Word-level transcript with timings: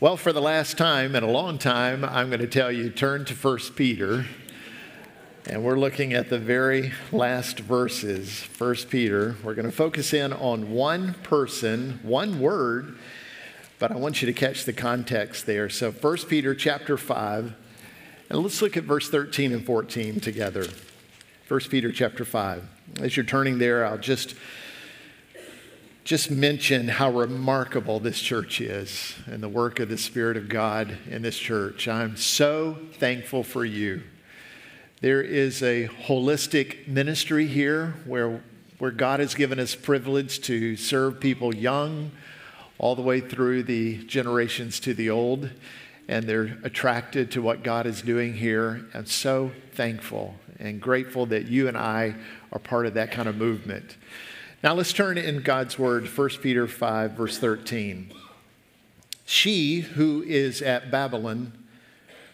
Well, 0.00 0.16
for 0.16 0.32
the 0.32 0.40
last 0.40 0.78
time 0.78 1.16
in 1.16 1.24
a 1.24 1.28
long 1.28 1.58
time, 1.58 2.04
I'm 2.04 2.28
going 2.28 2.38
to 2.38 2.46
tell 2.46 2.70
you 2.70 2.88
turn 2.88 3.24
to 3.24 3.34
1 3.34 3.58
Peter. 3.74 4.26
And 5.44 5.64
we're 5.64 5.76
looking 5.76 6.12
at 6.12 6.30
the 6.30 6.38
very 6.38 6.92
last 7.10 7.58
verses, 7.58 8.44
1 8.58 8.76
Peter. 8.90 9.34
We're 9.42 9.54
going 9.54 9.66
to 9.66 9.76
focus 9.76 10.12
in 10.12 10.32
on 10.32 10.70
one 10.70 11.14
person, 11.24 11.98
one 12.04 12.38
word, 12.38 12.96
but 13.80 13.90
I 13.90 13.96
want 13.96 14.22
you 14.22 14.26
to 14.26 14.32
catch 14.32 14.66
the 14.66 14.72
context 14.72 15.46
there. 15.46 15.68
So 15.68 15.90
1 15.90 16.16
Peter 16.28 16.54
chapter 16.54 16.96
5, 16.96 17.54
and 18.30 18.38
let's 18.38 18.62
look 18.62 18.76
at 18.76 18.84
verse 18.84 19.10
13 19.10 19.52
and 19.52 19.66
14 19.66 20.20
together. 20.20 20.68
1 21.48 21.60
Peter 21.70 21.90
chapter 21.90 22.24
5. 22.24 22.62
As 23.00 23.16
you're 23.16 23.26
turning 23.26 23.58
there, 23.58 23.84
I'll 23.84 23.98
just 23.98 24.36
just 26.08 26.30
mention 26.30 26.88
how 26.88 27.10
remarkable 27.10 28.00
this 28.00 28.18
church 28.18 28.62
is 28.62 29.14
and 29.26 29.42
the 29.42 29.48
work 29.48 29.78
of 29.78 29.90
the 29.90 29.98
Spirit 29.98 30.38
of 30.38 30.48
God 30.48 30.96
in 31.10 31.20
this 31.20 31.36
church. 31.38 31.86
I'm 31.86 32.16
so 32.16 32.78
thankful 32.94 33.42
for 33.44 33.62
you. 33.62 34.02
There 35.02 35.20
is 35.20 35.62
a 35.62 35.88
holistic 36.06 36.88
ministry 36.88 37.46
here 37.46 37.94
where, 38.06 38.42
where 38.78 38.90
God 38.90 39.20
has 39.20 39.34
given 39.34 39.60
us 39.60 39.74
privilege 39.74 40.40
to 40.44 40.76
serve 40.78 41.20
people 41.20 41.54
young 41.54 42.10
all 42.78 42.96
the 42.96 43.02
way 43.02 43.20
through 43.20 43.64
the 43.64 44.02
generations 44.04 44.80
to 44.80 44.94
the 44.94 45.10
old. 45.10 45.50
And 46.08 46.24
they're 46.24 46.56
attracted 46.64 47.32
to 47.32 47.42
what 47.42 47.62
God 47.62 47.84
is 47.84 48.00
doing 48.00 48.32
here. 48.32 48.86
I'm 48.94 49.04
so 49.04 49.50
thankful 49.74 50.36
and 50.58 50.80
grateful 50.80 51.26
that 51.26 51.48
you 51.48 51.68
and 51.68 51.76
I 51.76 52.14
are 52.50 52.58
part 52.58 52.86
of 52.86 52.94
that 52.94 53.12
kind 53.12 53.28
of 53.28 53.36
movement. 53.36 53.98
Now 54.60 54.74
let's 54.74 54.92
turn 54.92 55.18
in 55.18 55.42
God's 55.42 55.78
word, 55.78 56.08
1 56.08 56.28
Peter 56.42 56.66
5, 56.66 57.12
verse 57.12 57.38
13. 57.38 58.12
She 59.24 59.80
who 59.80 60.24
is 60.24 60.60
at 60.60 60.90
Babylon, 60.90 61.52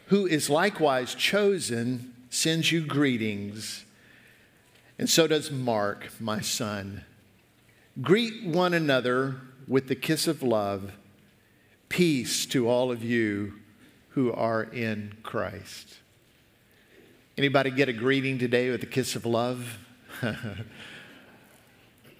who 0.06 0.26
is 0.26 0.48
likewise 0.48 1.14
chosen, 1.14 2.14
sends 2.30 2.72
you 2.72 2.80
greetings, 2.86 3.84
and 4.98 5.10
so 5.10 5.26
does 5.26 5.50
Mark, 5.50 6.08
my 6.18 6.40
son. 6.40 7.04
Greet 8.00 8.46
one 8.46 8.72
another 8.72 9.42
with 9.68 9.88
the 9.88 9.94
kiss 9.94 10.26
of 10.26 10.42
love. 10.42 10.92
Peace 11.90 12.46
to 12.46 12.70
all 12.70 12.90
of 12.90 13.04
you 13.04 13.52
who 14.10 14.32
are 14.32 14.62
in 14.62 15.12
Christ. 15.22 15.98
Anybody 17.36 17.70
get 17.70 17.90
a 17.90 17.92
greeting 17.92 18.38
today 18.38 18.70
with 18.70 18.82
a 18.82 18.86
kiss 18.86 19.14
of 19.14 19.26
love? 19.26 19.78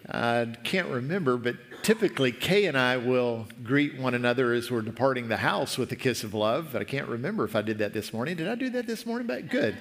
I 0.08 0.54
can't 0.64 0.88
remember, 0.88 1.36
but 1.36 1.56
typically 1.82 2.30
Kay 2.30 2.66
and 2.66 2.76
I 2.76 2.98
will 2.98 3.46
greet 3.62 3.98
one 3.98 4.14
another 4.14 4.52
as 4.52 4.70
we're 4.70 4.82
departing 4.82 5.28
the 5.28 5.38
house 5.38 5.78
with 5.78 5.90
a 5.92 5.96
kiss 5.96 6.24
of 6.24 6.34
love. 6.34 6.70
But 6.72 6.82
I 6.82 6.84
can't 6.84 7.08
remember 7.08 7.44
if 7.44 7.56
I 7.56 7.62
did 7.62 7.78
that 7.78 7.92
this 7.92 8.12
morning. 8.12 8.36
Did 8.36 8.48
I 8.48 8.54
do 8.54 8.70
that 8.70 8.86
this 8.86 9.06
morning? 9.06 9.26
But 9.26 9.48
good. 9.48 9.76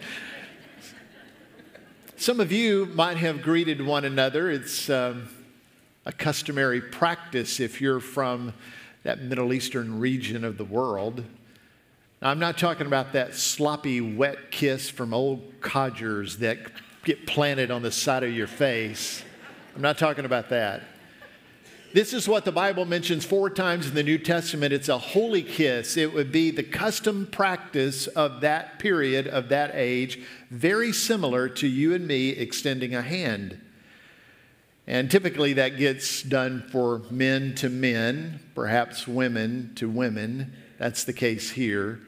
Some 2.16 2.40
of 2.40 2.52
you 2.54 2.86
might 2.86 3.18
have 3.18 3.42
greeted 3.42 3.86
one 3.86 4.06
another. 4.06 4.50
It's 4.50 4.90
um, 4.90 5.28
a 6.06 6.12
customary 6.14 6.80
practice 6.80 7.60
if 7.60 7.82
you're 7.82 8.00
from 8.00 8.54
that 9.04 9.22
Middle 9.22 9.52
Eastern 9.52 10.00
region 10.00 10.46
of 10.46 10.58
the 10.58 10.64
world. 10.64 11.26
Now, 12.22 12.30
I'm 12.30 12.40
not 12.40 12.58
talking 12.58 12.88
about 12.88 13.12
that 13.12 13.34
sloppy, 13.36 14.00
wet 14.00 14.52
kiss 14.52 14.90
from 14.90 15.14
old 15.14 15.60
codgers 15.60 16.38
that 16.38 16.60
get 17.04 17.28
planted 17.28 17.72
on 17.72 17.82
the 17.82 17.92
side 17.92 18.24
of 18.24 18.32
your 18.32 18.48
face. 18.48 19.22
I'm 19.76 19.82
not 19.82 19.98
talking 19.98 20.26
about 20.26 20.50
that. 20.50 20.84
This 21.94 22.14
is 22.14 22.28
what 22.28 22.46
the 22.46 22.52
Bible 22.52 22.86
mentions 22.86 23.26
four 23.26 23.50
times 23.50 23.88
in 23.88 23.96
the 23.96 24.04
New 24.04 24.18
Testament. 24.20 24.74
It's 24.74 24.90
a 24.90 24.98
holy 24.98 25.42
kiss. 25.42 25.98
It 25.98 26.14
would 26.14 26.32
be 26.32 26.52
the 26.52 26.64
custom 26.64 27.28
practice 27.32 28.06
of 28.08 28.42
that 28.42 28.78
period, 28.80 29.28
of 29.28 29.50
that 29.50 29.72
age, 29.74 30.20
very 30.52 30.92
similar 30.92 31.50
to 31.50 31.68
you 31.68 31.94
and 31.94 32.08
me 32.08 32.30
extending 32.30 32.94
a 32.94 33.02
hand. 33.02 33.60
And 34.86 35.10
typically 35.10 35.54
that 35.54 35.78
gets 35.78 36.22
done 36.22 36.64
for 36.72 37.04
men 37.10 37.56
to 37.56 37.70
men, 37.70 38.42
perhaps 38.54 39.08
women 39.08 39.72
to 39.76 39.90
women. 39.90 40.54
That's 40.78 41.04
the 41.04 41.14
case 41.14 41.52
here. 41.52 42.00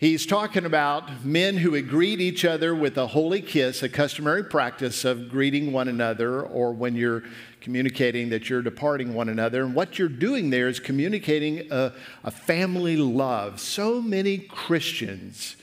He's 0.00 0.26
talking 0.26 0.64
about 0.64 1.24
men 1.24 1.56
who 1.56 1.72
would 1.72 1.88
greet 1.88 2.20
each 2.20 2.44
other 2.44 2.72
with 2.72 2.96
a 2.96 3.08
holy 3.08 3.42
kiss, 3.42 3.82
a 3.82 3.88
customary 3.88 4.44
practice 4.44 5.04
of 5.04 5.28
greeting 5.28 5.72
one 5.72 5.88
another, 5.88 6.40
or 6.40 6.72
when 6.72 6.94
you're 6.94 7.24
communicating 7.60 8.28
that 8.28 8.48
you're 8.48 8.62
departing 8.62 9.12
one 9.12 9.28
another. 9.28 9.64
And 9.64 9.74
what 9.74 9.98
you're 9.98 10.08
doing 10.08 10.50
there 10.50 10.68
is 10.68 10.78
communicating 10.78 11.66
a, 11.72 11.92
a 12.22 12.30
family 12.30 12.96
love. 12.96 13.58
So 13.58 14.00
many 14.00 14.38
Christians 14.38 15.56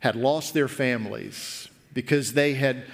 had 0.00 0.14
lost 0.14 0.52
their 0.52 0.68
families 0.68 1.68
because 1.94 2.34
they 2.34 2.54
had. 2.54 2.84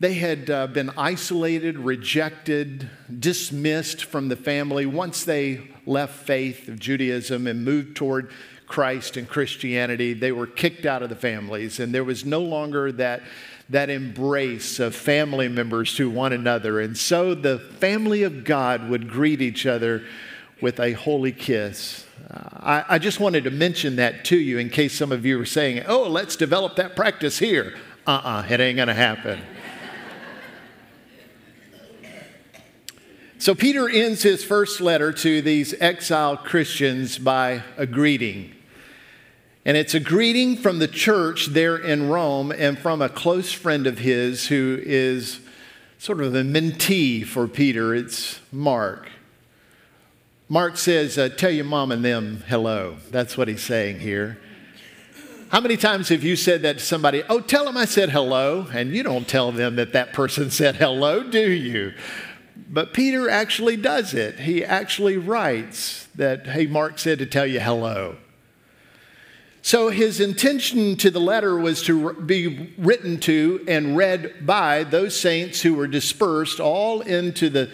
They 0.00 0.14
had 0.14 0.48
uh, 0.48 0.68
been 0.68 0.90
isolated, 0.96 1.76
rejected, 1.76 2.88
dismissed 3.18 4.04
from 4.04 4.28
the 4.28 4.36
family 4.36 4.86
once 4.86 5.24
they 5.24 5.72
left 5.86 6.24
faith 6.24 6.68
of 6.68 6.78
Judaism 6.78 7.48
and 7.48 7.64
moved 7.64 7.96
toward 7.96 8.30
Christ 8.68 9.16
and 9.16 9.28
Christianity, 9.28 10.12
they 10.12 10.30
were 10.30 10.46
kicked 10.46 10.86
out 10.86 11.02
of 11.02 11.08
the 11.08 11.16
families, 11.16 11.80
and 11.80 11.92
there 11.92 12.04
was 12.04 12.24
no 12.24 12.40
longer 12.40 12.92
that, 12.92 13.22
that 13.70 13.90
embrace 13.90 14.78
of 14.78 14.94
family 14.94 15.48
members 15.48 15.94
to 15.96 16.08
one 16.10 16.32
another. 16.32 16.80
And 16.80 16.96
so 16.96 17.34
the 17.34 17.58
family 17.58 18.22
of 18.22 18.44
God 18.44 18.88
would 18.88 19.10
greet 19.10 19.40
each 19.40 19.66
other 19.66 20.04
with 20.60 20.78
a 20.80 20.92
holy 20.92 21.32
kiss. 21.32 22.06
Uh, 22.30 22.48
I, 22.52 22.84
I 22.88 22.98
just 22.98 23.20
wanted 23.20 23.44
to 23.44 23.50
mention 23.50 23.96
that 23.96 24.24
to 24.26 24.36
you 24.36 24.58
in 24.58 24.68
case 24.68 24.96
some 24.96 25.12
of 25.12 25.24
you 25.24 25.38
were 25.38 25.46
saying, 25.46 25.84
oh, 25.88 26.02
let's 26.08 26.36
develop 26.36 26.76
that 26.76 26.94
practice 26.94 27.38
here. 27.38 27.74
Uh 28.06 28.10
uh-uh, 28.10 28.28
uh 28.28 28.46
it 28.48 28.60
ain't 28.60 28.76
gonna 28.76 28.94
happen. 28.94 29.40
So, 33.40 33.54
Peter 33.54 33.88
ends 33.88 34.24
his 34.24 34.42
first 34.42 34.80
letter 34.80 35.12
to 35.12 35.40
these 35.40 35.72
exiled 35.80 36.40
Christians 36.40 37.18
by 37.18 37.62
a 37.76 37.86
greeting. 37.86 38.52
And 39.68 39.76
it's 39.76 39.92
a 39.92 40.00
greeting 40.00 40.56
from 40.56 40.78
the 40.78 40.88
church 40.88 41.48
there 41.48 41.76
in 41.76 42.08
Rome 42.08 42.50
and 42.50 42.78
from 42.78 43.02
a 43.02 43.10
close 43.10 43.52
friend 43.52 43.86
of 43.86 43.98
his 43.98 44.46
who 44.46 44.80
is 44.82 45.40
sort 45.98 46.22
of 46.22 46.34
a 46.34 46.40
mentee 46.40 47.22
for 47.22 47.46
Peter. 47.46 47.94
It's 47.94 48.40
Mark. 48.50 49.10
Mark 50.48 50.78
says, 50.78 51.18
uh, 51.18 51.28
Tell 51.28 51.50
your 51.50 51.66
mom 51.66 51.92
and 51.92 52.02
them 52.02 52.44
hello. 52.48 52.96
That's 53.10 53.36
what 53.36 53.46
he's 53.46 53.62
saying 53.62 54.00
here. 54.00 54.38
How 55.50 55.60
many 55.60 55.76
times 55.76 56.08
have 56.08 56.24
you 56.24 56.34
said 56.34 56.62
that 56.62 56.78
to 56.78 56.82
somebody? 56.82 57.22
Oh, 57.28 57.40
tell 57.40 57.66
them 57.66 57.76
I 57.76 57.84
said 57.84 58.08
hello. 58.08 58.68
And 58.72 58.96
you 58.96 59.02
don't 59.02 59.28
tell 59.28 59.52
them 59.52 59.76
that 59.76 59.92
that 59.92 60.14
person 60.14 60.50
said 60.50 60.76
hello, 60.76 61.22
do 61.22 61.50
you? 61.50 61.92
But 62.56 62.94
Peter 62.94 63.28
actually 63.28 63.76
does 63.76 64.14
it. 64.14 64.40
He 64.40 64.64
actually 64.64 65.18
writes 65.18 66.08
that, 66.14 66.46
hey, 66.46 66.64
Mark 66.64 66.98
said 66.98 67.18
to 67.18 67.26
tell 67.26 67.46
you 67.46 67.60
hello. 67.60 68.16
So 69.68 69.90
his 69.90 70.18
intention 70.18 70.96
to 70.96 71.10
the 71.10 71.20
letter 71.20 71.54
was 71.58 71.82
to 71.82 72.14
be 72.14 72.72
written 72.78 73.20
to 73.20 73.62
and 73.68 73.98
read 73.98 74.46
by 74.46 74.82
those 74.84 75.20
saints 75.20 75.60
who 75.60 75.74
were 75.74 75.86
dispersed 75.86 76.58
all 76.58 77.02
into 77.02 77.50
the 77.50 77.70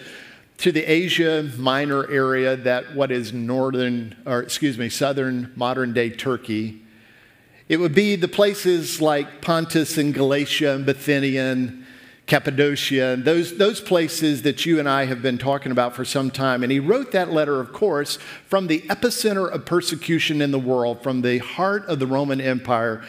to 0.57 0.73
the 0.73 0.83
Asia 0.83 1.49
Minor 1.57 2.05
area, 2.11 2.57
that 2.57 2.95
what 2.95 3.13
is 3.13 3.31
northern, 3.31 4.13
or 4.25 4.41
excuse 4.41 4.77
me, 4.77 4.89
southern 4.89 5.53
modern 5.55 5.93
day 5.93 6.09
Turkey. 6.09 6.81
It 7.69 7.77
would 7.77 7.95
be 7.95 8.17
the 8.17 8.27
places 8.27 8.99
like 8.99 9.41
Pontus 9.41 9.97
and 9.97 10.13
Galatia 10.13 10.75
and 10.75 10.85
Bithynia 10.85 11.49
and 11.53 11.84
Cappadocia, 12.27 13.13
and 13.13 13.23
those, 13.23 13.57
those 13.57 13.79
places 13.79 14.41
that 14.41 14.65
you 14.65 14.79
and 14.79 14.89
I 14.89 15.05
have 15.05 15.21
been 15.21 15.37
talking 15.37 15.71
about 15.71 15.95
for 15.95 16.03
some 16.03 16.31
time. 16.31 16.63
And 16.63 16.71
he 16.71 16.79
wrote 16.79 17.11
that 17.11 17.31
letter, 17.31 17.59
of 17.59 17.71
course, 17.71 18.17
from 18.47 18.65
the 18.65 18.81
epicenter 18.81 19.47
of 19.49 19.65
persecution 19.65 20.41
in 20.41 20.49
the 20.49 20.59
world, 20.59 21.03
from 21.03 21.21
the 21.21 21.37
heart 21.37 21.85
of 21.85 21.99
the 21.99 22.07
Roman 22.07 22.41
Empire. 22.41 23.03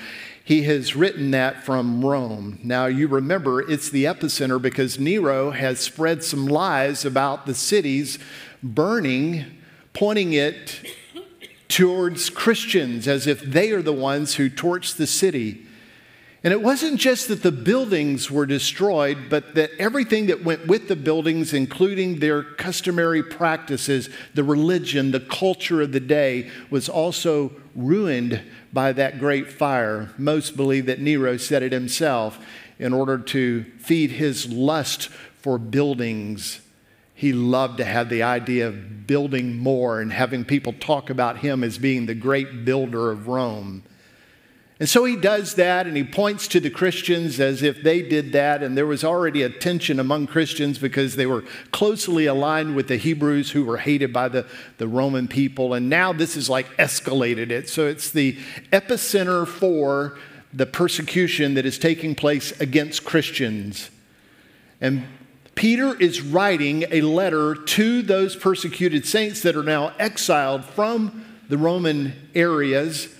He 0.44 0.62
has 0.64 0.94
written 0.94 1.30
that 1.30 1.64
from 1.64 2.04
Rome. 2.04 2.58
Now, 2.62 2.86
you 2.86 3.08
remember 3.08 3.68
it's 3.68 3.88
the 3.88 4.04
epicenter 4.04 4.60
because 4.60 4.98
Nero 4.98 5.50
has 5.50 5.80
spread 5.80 6.22
some 6.22 6.46
lies 6.46 7.04
about 7.04 7.46
the 7.46 7.54
cities 7.54 8.18
burning, 8.62 9.46
pointing 9.92 10.34
it 10.34 10.92
towards 11.68 12.30
Christians 12.30 13.08
as 13.08 13.26
if 13.26 13.40
they 13.40 13.72
are 13.72 13.82
the 13.82 13.92
ones 13.92 14.34
who 14.34 14.48
torched 14.48 14.96
the 14.96 15.06
city. 15.06 15.65
And 16.46 16.52
it 16.52 16.62
wasn't 16.62 17.00
just 17.00 17.26
that 17.26 17.42
the 17.42 17.50
buildings 17.50 18.30
were 18.30 18.46
destroyed, 18.46 19.18
but 19.28 19.56
that 19.56 19.72
everything 19.80 20.26
that 20.26 20.44
went 20.44 20.68
with 20.68 20.86
the 20.86 20.94
buildings, 20.94 21.52
including 21.52 22.20
their 22.20 22.44
customary 22.44 23.20
practices, 23.20 24.08
the 24.32 24.44
religion, 24.44 25.10
the 25.10 25.18
culture 25.18 25.82
of 25.82 25.90
the 25.90 25.98
day, 25.98 26.48
was 26.70 26.88
also 26.88 27.50
ruined 27.74 28.40
by 28.72 28.92
that 28.92 29.18
great 29.18 29.50
fire. 29.50 30.10
Most 30.18 30.56
believe 30.56 30.86
that 30.86 31.00
Nero 31.00 31.36
set 31.36 31.64
it 31.64 31.72
himself 31.72 32.38
in 32.78 32.92
order 32.92 33.18
to 33.18 33.64
feed 33.78 34.12
his 34.12 34.48
lust 34.48 35.08
for 35.40 35.58
buildings 35.58 36.60
he 37.12 37.32
loved 37.32 37.78
to 37.78 37.84
have 37.84 38.08
the 38.08 38.22
idea 38.22 38.68
of 38.68 39.08
building 39.08 39.56
more 39.56 40.00
and 40.00 40.12
having 40.12 40.44
people 40.44 40.74
talk 40.74 41.10
about 41.10 41.38
him 41.38 41.64
as 41.64 41.76
being 41.76 42.06
the 42.06 42.14
great 42.14 42.64
builder 42.64 43.10
of 43.10 43.26
Rome. 43.26 43.82
And 44.78 44.88
so 44.88 45.06
he 45.06 45.16
does 45.16 45.54
that 45.54 45.86
and 45.86 45.96
he 45.96 46.04
points 46.04 46.46
to 46.48 46.60
the 46.60 46.68
Christians 46.68 47.40
as 47.40 47.62
if 47.62 47.82
they 47.82 48.02
did 48.02 48.32
that. 48.32 48.62
And 48.62 48.76
there 48.76 48.86
was 48.86 49.04
already 49.04 49.42
a 49.42 49.48
tension 49.48 49.98
among 49.98 50.26
Christians 50.26 50.78
because 50.78 51.16
they 51.16 51.24
were 51.24 51.44
closely 51.70 52.26
aligned 52.26 52.76
with 52.76 52.88
the 52.88 52.98
Hebrews 52.98 53.52
who 53.52 53.64
were 53.64 53.78
hated 53.78 54.12
by 54.12 54.28
the, 54.28 54.46
the 54.76 54.86
Roman 54.86 55.28
people. 55.28 55.72
And 55.72 55.88
now 55.88 56.12
this 56.12 56.36
is 56.36 56.50
like 56.50 56.66
escalated 56.76 57.50
it. 57.50 57.70
So 57.70 57.86
it's 57.86 58.10
the 58.10 58.36
epicenter 58.70 59.48
for 59.48 60.18
the 60.52 60.66
persecution 60.66 61.54
that 61.54 61.64
is 61.64 61.78
taking 61.78 62.14
place 62.14 62.58
against 62.60 63.02
Christians. 63.04 63.90
And 64.82 65.06
Peter 65.54 65.98
is 65.98 66.20
writing 66.20 66.84
a 66.90 67.00
letter 67.00 67.54
to 67.54 68.02
those 68.02 68.36
persecuted 68.36 69.06
saints 69.06 69.40
that 69.40 69.56
are 69.56 69.62
now 69.62 69.94
exiled 69.98 70.66
from 70.66 71.24
the 71.48 71.56
Roman 71.56 72.12
areas 72.34 73.15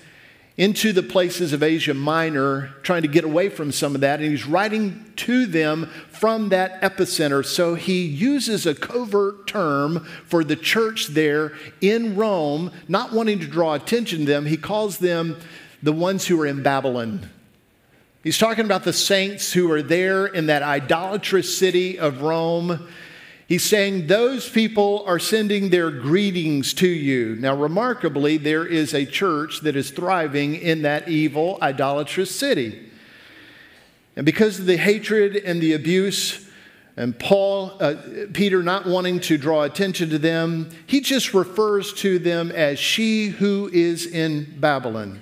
into 0.57 0.91
the 0.91 1.03
places 1.03 1.53
of 1.53 1.61
Asia 1.61 1.93
Minor, 1.93 2.73
trying 2.81 3.03
to 3.03 3.07
get 3.07 3.23
away 3.23 3.47
from 3.47 3.71
some 3.71 3.93
of 3.93 4.01
that. 4.01 4.19
And 4.19 4.31
he's 4.31 4.47
writing 4.47 5.13
to 5.17 5.45
them 5.45 5.85
from 6.09 6.49
that 6.49 6.81
epicenter. 6.81 7.45
So 7.45 7.75
he 7.75 8.03
uses 8.03 8.65
a 8.65 8.73
covert 8.73 9.45
term 9.45 10.05
for 10.25 10.43
the 10.43 10.55
church 10.55 11.07
there 11.07 11.53
in 11.79 12.15
Rome, 12.15 12.71
not 12.87 13.13
wanting 13.13 13.39
to 13.39 13.47
draw 13.47 13.75
attention 13.75 14.19
to 14.19 14.25
them. 14.25 14.47
He 14.47 14.57
calls 14.57 14.97
them 14.97 15.37
the 15.83 15.93
ones 15.93 16.25
who 16.25 16.41
are 16.41 16.47
in 16.47 16.63
Babylon. 16.63 17.29
He's 18.23 18.39
talking 18.39 18.65
about 18.65 18.83
the 18.83 18.93
saints 18.93 19.53
who 19.53 19.71
are 19.71 19.83
there 19.83 20.25
in 20.25 20.47
that 20.47 20.63
idolatrous 20.63 21.55
city 21.55 21.99
of 21.99 22.23
Rome. 22.23 22.87
He's 23.47 23.63
saying 23.63 24.07
those 24.07 24.49
people 24.49 25.05
are 25.07 25.19
sending 25.19 25.69
their 25.69 25.89
greetings 25.89 26.73
to 26.75 26.87
you. 26.87 27.37
Now, 27.37 27.55
remarkably, 27.55 28.35
there 28.35 28.65
is 28.65 28.93
a 28.93 29.05
church 29.05 29.61
that 29.61 29.77
is 29.77 29.89
thriving 29.89 30.55
in 30.55 30.81
that 30.81 31.07
evil, 31.07 31.57
idolatrous 31.61 32.35
city. 32.35 32.91
And 34.17 34.25
because 34.25 34.59
of 34.59 34.65
the 34.65 34.75
hatred 34.75 35.37
and 35.37 35.61
the 35.61 35.73
abuse, 35.73 36.45
and 36.97 37.17
Paul, 37.17 37.77
uh, 37.79 37.95
Peter 38.33 38.63
not 38.63 38.85
wanting 38.85 39.21
to 39.21 39.37
draw 39.37 39.63
attention 39.63 40.09
to 40.09 40.17
them, 40.17 40.69
he 40.85 40.99
just 40.99 41.33
refers 41.33 41.93
to 42.01 42.19
them 42.19 42.51
as 42.51 42.79
she 42.79 43.27
who 43.27 43.69
is 43.71 44.05
in 44.05 44.59
Babylon. 44.59 45.21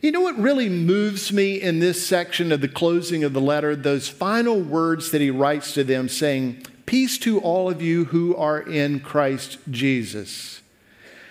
You 0.00 0.12
know 0.12 0.20
what 0.20 0.38
really 0.38 0.68
moves 0.70 1.32
me 1.32 1.60
in 1.60 1.80
this 1.80 2.06
section 2.06 2.52
of 2.52 2.60
the 2.62 2.68
closing 2.68 3.24
of 3.24 3.34
the 3.34 3.40
letter? 3.40 3.76
Those 3.76 4.08
final 4.08 4.60
words 4.60 5.10
that 5.10 5.20
he 5.20 5.30
writes 5.30 5.74
to 5.74 5.84
them 5.84 6.08
saying, 6.08 6.62
Peace 6.86 7.18
to 7.18 7.40
all 7.40 7.68
of 7.68 7.82
you 7.82 8.06
who 8.06 8.34
are 8.36 8.60
in 8.60 9.00
Christ 9.00 9.58
Jesus. 9.70 10.62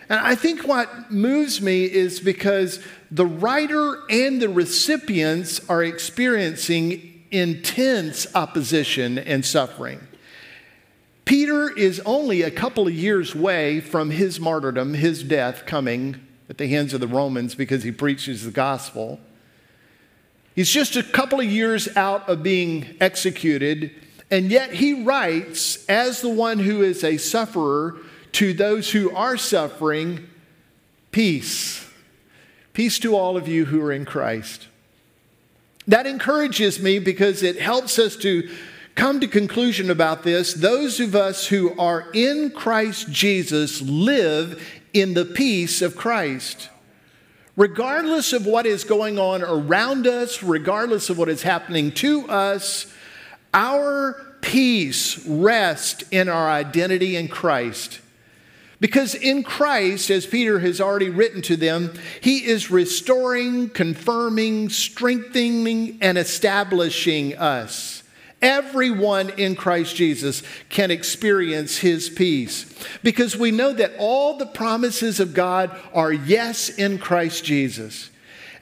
And 0.10 0.20
I 0.20 0.36
think 0.36 0.68
what 0.68 1.12
moves 1.12 1.62
me 1.62 1.86
is 1.86 2.20
because 2.20 2.80
the 3.10 3.26
writer 3.26 4.04
and 4.10 4.42
the 4.42 4.50
recipients 4.50 5.68
are 5.70 5.84
experiencing 5.84 7.24
intense 7.32 8.28
opposition 8.36 9.18
and 9.18 9.44
suffering. 9.46 10.00
Peter 11.26 11.76
is 11.76 12.00
only 12.06 12.44
a 12.44 12.52
couple 12.52 12.88
of 12.88 12.94
years 12.94 13.34
away 13.34 13.82
from 13.82 14.12
his 14.12 14.40
martyrdom, 14.40 14.94
his 14.94 15.24
death 15.24 15.66
coming 15.66 16.22
at 16.50 16.60
the 16.60 16.68
hands 16.68 16.94
of 16.94 17.00
the 17.00 17.08
Romans 17.08 17.56
because 17.56 17.82
he 17.84 17.92
preaches 17.92 18.46
the 18.46 18.52
gospel. 18.52 19.20
He's 20.54 20.70
just 20.70 20.96
a 20.96 21.02
couple 21.04 21.40
of 21.40 21.48
years 21.48 21.90
out 21.98 22.30
of 22.30 22.44
being 22.44 22.96
executed, 23.02 23.92
and 24.32 24.50
yet 24.50 24.74
he 24.74 25.04
writes, 25.04 25.86
as 25.86 26.22
the 26.22 26.30
one 26.30 26.60
who 26.60 26.82
is 26.82 27.04
a 27.04 27.18
sufferer, 27.18 27.98
to 28.34 28.54
those 28.54 28.92
who 28.92 29.16
are 29.16 29.38
suffering, 29.38 30.28
peace. 31.12 31.88
Peace 32.74 33.00
to 33.00 33.16
all 33.16 33.38
of 33.38 33.48
you 33.48 33.66
who 33.66 33.82
are 33.82 33.94
in 33.94 34.04
Christ. 34.04 34.68
That 35.88 36.08
encourages 36.08 36.82
me 36.82 37.00
because 37.00 37.44
it 37.44 37.60
helps 37.60 38.00
us 38.00 38.16
to 38.18 38.50
come 38.96 39.20
to 39.20 39.28
conclusion 39.28 39.92
about 39.92 40.24
this. 40.24 40.54
Those 40.54 41.00
of 41.00 41.16
us 41.16 41.48
who 41.48 41.78
are 41.80 42.08
in 42.14 42.50
Christ 42.50 43.12
Jesus 43.12 43.82
live 43.82 44.68
in 44.94 45.14
the 45.14 45.26
peace 45.26 45.82
of 45.82 45.96
Christ. 45.96 46.70
Regardless 47.56 48.34
of 48.34 48.46
what 48.46 48.66
is 48.66 48.84
going 48.84 49.18
on 49.20 49.42
around 49.44 50.08
us, 50.08 50.44
regardless 50.44 51.10
of 51.10 51.18
what 51.18 51.30
is 51.30 51.44
happening 51.44 51.92
to 51.94 52.28
us, 52.28 52.92
our 53.56 54.22
peace 54.42 55.26
rests 55.26 56.04
in 56.12 56.30
our 56.30 56.50
identity 56.50 57.16
in 57.16 57.28
Christ. 57.30 58.02
Because 58.80 59.16
in 59.16 59.44
Christ, 59.44 60.12
as 60.12 60.28
Peter 60.28 60.60
has 60.60 60.82
already 60.82 61.10
written 61.10 61.42
to 61.44 61.56
them, 61.56 61.94
he 62.22 62.46
is 62.46 62.70
restoring, 62.70 63.70
confirming, 63.70 64.70
strengthening, 64.70 65.98
and 66.02 66.18
establishing 66.18 67.36
us. 67.38 68.04
Everyone 68.42 69.30
in 69.32 69.56
Christ 69.56 69.96
Jesus 69.96 70.44
can 70.70 70.92
experience 70.92 71.78
his 71.78 72.10
peace 72.10 72.66
because 73.02 73.36
we 73.36 73.50
know 73.50 73.72
that 73.74 73.94
all 73.98 74.38
the 74.38 74.46
promises 74.46 75.22
of 75.22 75.34
God 75.34 75.76
are 75.94 76.12
yes 76.12 76.70
in 76.70 77.00
Christ 77.00 77.46
Jesus. 77.46 78.12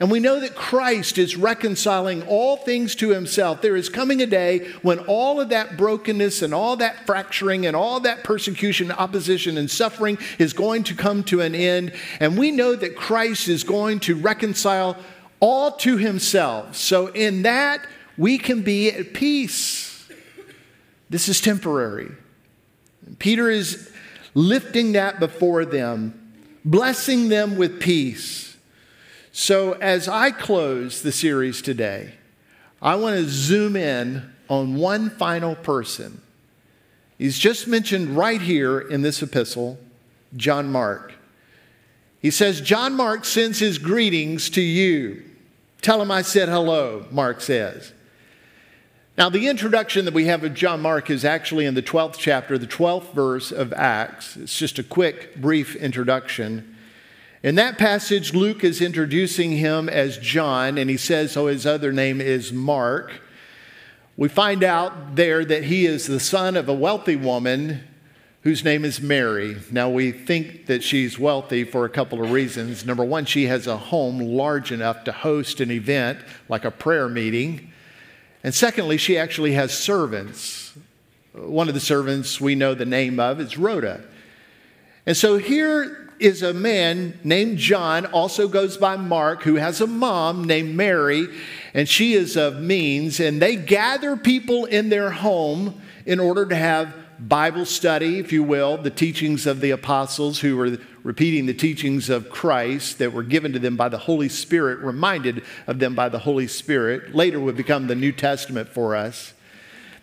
And 0.00 0.10
we 0.10 0.20
know 0.20 0.40
that 0.40 0.56
Christ 0.56 1.18
is 1.18 1.36
reconciling 1.36 2.22
all 2.24 2.56
things 2.56 2.94
to 2.96 3.10
himself. 3.10 3.62
There 3.62 3.76
is 3.76 3.88
coming 3.88 4.20
a 4.20 4.26
day 4.26 4.68
when 4.82 4.98
all 5.00 5.40
of 5.40 5.50
that 5.50 5.76
brokenness 5.76 6.42
and 6.42 6.52
all 6.52 6.76
that 6.76 7.06
fracturing 7.06 7.64
and 7.66 7.76
all 7.76 8.00
that 8.00 8.24
persecution, 8.24 8.90
opposition, 8.90 9.56
and 9.56 9.70
suffering 9.70 10.18
is 10.38 10.52
going 10.52 10.84
to 10.84 10.94
come 10.94 11.22
to 11.24 11.40
an 11.40 11.54
end. 11.54 11.92
And 12.18 12.36
we 12.36 12.50
know 12.50 12.74
that 12.74 12.96
Christ 12.96 13.48
is 13.48 13.62
going 13.62 14.00
to 14.00 14.16
reconcile 14.16 14.96
all 15.38 15.72
to 15.72 15.96
himself. 15.96 16.74
So, 16.74 17.08
in 17.08 17.42
that, 17.42 17.86
we 18.16 18.38
can 18.38 18.62
be 18.62 18.90
at 18.90 19.14
peace. 19.14 20.08
This 21.10 21.28
is 21.28 21.40
temporary. 21.40 22.10
Peter 23.18 23.50
is 23.50 23.92
lifting 24.34 24.92
that 24.92 25.20
before 25.20 25.64
them, 25.64 26.32
blessing 26.64 27.28
them 27.28 27.56
with 27.56 27.80
peace. 27.80 28.53
So, 29.36 29.72
as 29.72 30.06
I 30.06 30.30
close 30.30 31.02
the 31.02 31.10
series 31.10 31.60
today, 31.60 32.14
I 32.80 32.94
want 32.94 33.16
to 33.16 33.28
zoom 33.28 33.74
in 33.74 34.32
on 34.48 34.76
one 34.76 35.10
final 35.10 35.56
person. 35.56 36.22
He's 37.18 37.36
just 37.36 37.66
mentioned 37.66 38.16
right 38.16 38.40
here 38.40 38.78
in 38.78 39.02
this 39.02 39.24
epistle, 39.24 39.76
John 40.36 40.70
Mark. 40.70 41.14
He 42.22 42.30
says, 42.30 42.60
John 42.60 42.94
Mark 42.94 43.24
sends 43.24 43.58
his 43.58 43.78
greetings 43.78 44.48
to 44.50 44.62
you. 44.62 45.24
Tell 45.82 46.00
him 46.00 46.12
I 46.12 46.22
said 46.22 46.48
hello, 46.48 47.04
Mark 47.10 47.40
says. 47.40 47.92
Now, 49.18 49.30
the 49.30 49.48
introduction 49.48 50.04
that 50.04 50.14
we 50.14 50.26
have 50.26 50.44
of 50.44 50.54
John 50.54 50.80
Mark 50.80 51.10
is 51.10 51.24
actually 51.24 51.66
in 51.66 51.74
the 51.74 51.82
12th 51.82 52.18
chapter, 52.18 52.56
the 52.56 52.68
12th 52.68 53.12
verse 53.12 53.50
of 53.50 53.72
Acts. 53.72 54.36
It's 54.36 54.56
just 54.56 54.78
a 54.78 54.84
quick, 54.84 55.34
brief 55.40 55.74
introduction. 55.74 56.73
In 57.44 57.56
that 57.56 57.76
passage, 57.76 58.32
Luke 58.32 58.64
is 58.64 58.80
introducing 58.80 59.52
him 59.52 59.90
as 59.90 60.16
John, 60.16 60.78
and 60.78 60.88
he 60.88 60.96
says, 60.96 61.36
oh, 61.36 61.48
his 61.48 61.66
other 61.66 61.92
name 61.92 62.22
is 62.22 62.54
Mark. 62.54 63.20
We 64.16 64.30
find 64.30 64.64
out 64.64 65.14
there 65.16 65.44
that 65.44 65.64
he 65.64 65.84
is 65.84 66.06
the 66.06 66.20
son 66.20 66.56
of 66.56 66.70
a 66.70 66.72
wealthy 66.72 67.16
woman 67.16 67.84
whose 68.44 68.64
name 68.64 68.82
is 68.82 68.98
Mary. 68.98 69.58
Now, 69.70 69.90
we 69.90 70.10
think 70.10 70.64
that 70.68 70.82
she's 70.82 71.18
wealthy 71.18 71.64
for 71.64 71.84
a 71.84 71.90
couple 71.90 72.24
of 72.24 72.30
reasons. 72.30 72.86
Number 72.86 73.04
one, 73.04 73.26
she 73.26 73.44
has 73.44 73.66
a 73.66 73.76
home 73.76 74.20
large 74.20 74.72
enough 74.72 75.04
to 75.04 75.12
host 75.12 75.60
an 75.60 75.70
event 75.70 76.20
like 76.48 76.64
a 76.64 76.70
prayer 76.70 77.10
meeting. 77.10 77.70
And 78.42 78.54
secondly, 78.54 78.96
she 78.96 79.18
actually 79.18 79.52
has 79.52 79.76
servants. 79.76 80.72
One 81.34 81.68
of 81.68 81.74
the 81.74 81.80
servants 81.80 82.40
we 82.40 82.54
know 82.54 82.72
the 82.72 82.86
name 82.86 83.20
of 83.20 83.38
is 83.38 83.58
Rhoda. 83.58 84.02
And 85.04 85.14
so 85.14 85.36
here 85.36 86.03
is 86.18 86.42
a 86.42 86.54
man 86.54 87.18
named 87.24 87.58
John, 87.58 88.06
also 88.06 88.48
goes 88.48 88.76
by 88.76 88.96
Mark, 88.96 89.42
who 89.42 89.56
has 89.56 89.80
a 89.80 89.86
mom 89.86 90.44
named 90.44 90.74
Mary, 90.74 91.28
and 91.72 91.88
she 91.88 92.14
is 92.14 92.36
of 92.36 92.60
means. 92.60 93.20
And 93.20 93.40
they 93.40 93.56
gather 93.56 94.16
people 94.16 94.64
in 94.64 94.88
their 94.88 95.10
home 95.10 95.80
in 96.06 96.20
order 96.20 96.46
to 96.46 96.56
have 96.56 96.94
Bible 97.18 97.64
study, 97.64 98.18
if 98.18 98.32
you 98.32 98.42
will, 98.42 98.76
the 98.76 98.90
teachings 98.90 99.46
of 99.46 99.60
the 99.60 99.70
apostles 99.70 100.40
who 100.40 100.56
were 100.56 100.78
repeating 101.02 101.46
the 101.46 101.54
teachings 101.54 102.08
of 102.08 102.30
Christ 102.30 102.98
that 102.98 103.12
were 103.12 103.22
given 103.22 103.52
to 103.52 103.58
them 103.58 103.76
by 103.76 103.88
the 103.88 103.98
Holy 103.98 104.28
Spirit, 104.28 104.80
reminded 104.80 105.42
of 105.66 105.78
them 105.78 105.94
by 105.94 106.08
the 106.08 106.18
Holy 106.18 106.46
Spirit. 106.46 107.14
Later 107.14 107.38
would 107.38 107.56
become 107.56 107.86
the 107.86 107.94
New 107.94 108.12
Testament 108.12 108.68
for 108.68 108.96
us. 108.96 109.33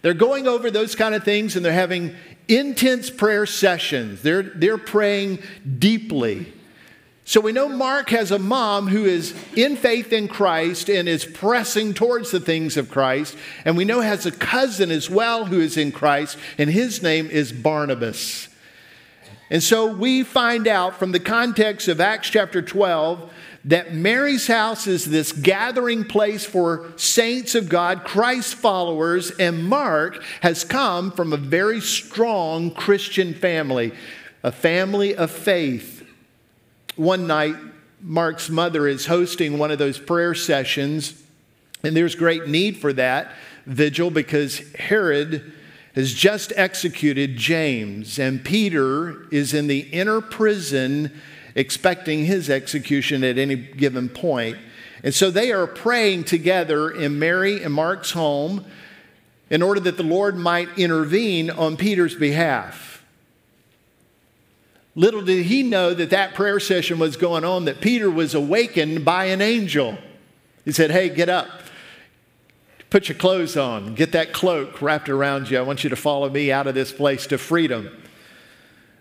They're 0.01 0.13
going 0.13 0.47
over 0.47 0.71
those 0.71 0.95
kind 0.95 1.13
of 1.13 1.23
things 1.23 1.55
and 1.55 1.63
they're 1.63 1.73
having 1.73 2.15
intense 2.47 3.09
prayer 3.09 3.45
sessions. 3.45 4.21
They're, 4.21 4.43
they're 4.43 4.77
praying 4.77 5.39
deeply. 5.79 6.51
So 7.23 7.39
we 7.39 7.51
know 7.51 7.69
Mark 7.69 8.09
has 8.09 8.31
a 8.31 8.39
mom 8.39 8.87
who 8.87 9.05
is 9.05 9.33
in 9.55 9.77
faith 9.77 10.11
in 10.11 10.27
Christ 10.27 10.89
and 10.89 11.07
is 11.07 11.23
pressing 11.23 11.93
towards 11.93 12.31
the 12.31 12.39
things 12.39 12.77
of 12.77 12.89
Christ. 12.89 13.37
And 13.63 13.77
we 13.77 13.85
know 13.85 14.01
has 14.01 14.25
a 14.25 14.31
cousin 14.31 14.91
as 14.91 15.09
well 15.09 15.45
who 15.45 15.61
is 15.61 15.77
in 15.77 15.91
Christ, 15.91 16.37
and 16.57 16.69
his 16.69 17.01
name 17.01 17.27
is 17.27 17.51
Barnabas. 17.51 18.49
And 19.51 19.61
so 19.61 19.85
we 19.85 20.23
find 20.23 20.65
out 20.65 20.97
from 20.97 21.11
the 21.11 21.19
context 21.19 21.89
of 21.89 21.99
Acts 21.99 22.29
chapter 22.29 22.61
12 22.61 23.29
that 23.65 23.93
Mary's 23.93 24.47
house 24.47 24.87
is 24.87 25.03
this 25.03 25.33
gathering 25.33 26.05
place 26.05 26.45
for 26.45 26.89
saints 26.95 27.53
of 27.53 27.67
God, 27.67 28.05
Christ 28.05 28.55
followers, 28.55 29.29
and 29.31 29.65
Mark 29.65 30.23
has 30.39 30.63
come 30.63 31.11
from 31.11 31.33
a 31.33 31.37
very 31.37 31.81
strong 31.81 32.71
Christian 32.71 33.33
family, 33.33 33.91
a 34.41 34.53
family 34.53 35.17
of 35.17 35.29
faith. 35.29 36.07
One 36.95 37.27
night, 37.27 37.57
Mark's 37.99 38.49
mother 38.49 38.87
is 38.87 39.05
hosting 39.05 39.57
one 39.57 39.69
of 39.69 39.79
those 39.79 39.99
prayer 39.99 40.33
sessions, 40.33 41.21
and 41.83 41.95
there's 41.95 42.15
great 42.15 42.47
need 42.47 42.77
for 42.77 42.93
that 42.93 43.33
vigil 43.65 44.11
because 44.11 44.59
Herod 44.75 45.53
has 45.95 46.13
just 46.13 46.53
executed 46.55 47.35
James, 47.35 48.17
and 48.17 48.43
Peter 48.43 49.27
is 49.29 49.53
in 49.53 49.67
the 49.67 49.81
inner 49.91 50.21
prison 50.21 51.11
expecting 51.55 52.25
his 52.25 52.49
execution 52.49 53.23
at 53.23 53.37
any 53.37 53.55
given 53.55 54.07
point. 54.07 54.57
And 55.03 55.13
so 55.13 55.31
they 55.31 55.51
are 55.51 55.67
praying 55.67 56.25
together 56.25 56.89
in 56.89 57.19
Mary 57.19 57.63
and 57.63 57.73
Mark's 57.73 58.11
home 58.11 58.65
in 59.49 59.61
order 59.61 59.81
that 59.81 59.97
the 59.97 60.03
Lord 60.03 60.37
might 60.37 60.69
intervene 60.77 61.49
on 61.49 61.75
Peter's 61.75 62.15
behalf. 62.15 63.03
Little 64.95 65.21
did 65.21 65.45
he 65.45 65.63
know 65.63 65.93
that 65.93 66.09
that 66.09 66.33
prayer 66.33 66.59
session 66.59 66.99
was 66.99 67.17
going 67.17 67.43
on, 67.43 67.65
that 67.65 67.81
Peter 67.81 68.09
was 68.09 68.33
awakened 68.33 69.03
by 69.03 69.25
an 69.25 69.41
angel. 69.41 69.97
He 70.65 70.71
said, 70.71 70.91
Hey, 70.91 71.09
get 71.09 71.29
up. 71.29 71.60
Put 72.91 73.07
your 73.07 73.17
clothes 73.17 73.55
on. 73.55 73.95
Get 73.95 74.11
that 74.11 74.33
cloak 74.33 74.81
wrapped 74.81 75.07
around 75.07 75.49
you. 75.49 75.57
I 75.57 75.61
want 75.61 75.85
you 75.85 75.89
to 75.89 75.95
follow 75.95 76.29
me 76.29 76.51
out 76.51 76.67
of 76.67 76.75
this 76.75 76.91
place 76.91 77.25
to 77.27 77.37
freedom. 77.37 77.89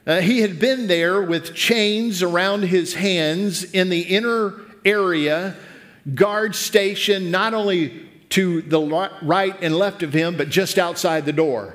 Uh, 0.06 0.20
he 0.20 0.42
had 0.42 0.60
been 0.60 0.86
there 0.86 1.20
with 1.20 1.54
chains 1.56 2.22
around 2.22 2.62
his 2.62 2.94
hands 2.94 3.64
in 3.64 3.88
the 3.88 4.02
inner 4.02 4.54
area, 4.84 5.56
guard 6.14 6.54
station, 6.54 7.32
not 7.32 7.52
only 7.52 8.08
to 8.28 8.62
the 8.62 8.80
right 9.22 9.56
and 9.60 9.76
left 9.76 10.04
of 10.04 10.12
him, 10.12 10.36
but 10.36 10.50
just 10.50 10.78
outside 10.78 11.26
the 11.26 11.32
door. 11.32 11.74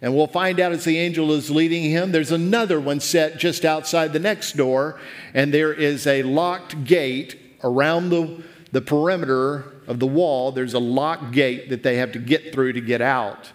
And 0.00 0.16
we'll 0.16 0.26
find 0.26 0.58
out 0.58 0.72
as 0.72 0.84
the 0.84 0.98
angel 0.98 1.30
is 1.30 1.48
leading 1.48 1.84
him. 1.84 2.10
There's 2.10 2.32
another 2.32 2.80
one 2.80 2.98
set 2.98 3.38
just 3.38 3.64
outside 3.64 4.12
the 4.12 4.18
next 4.18 4.56
door, 4.56 4.98
and 5.32 5.54
there 5.54 5.72
is 5.72 6.08
a 6.08 6.24
locked 6.24 6.82
gate 6.82 7.38
around 7.62 8.10
the, 8.10 8.42
the 8.72 8.80
perimeter 8.80 9.64
of 9.86 10.00
the 10.00 10.06
wall. 10.06 10.50
There's 10.50 10.74
a 10.74 10.78
locked 10.80 11.32
gate 11.32 11.68
that 11.68 11.82
they 11.82 11.96
have 11.96 12.12
to 12.12 12.18
get 12.18 12.52
through 12.52 12.72
to 12.72 12.80
get 12.80 13.00
out. 13.00 13.52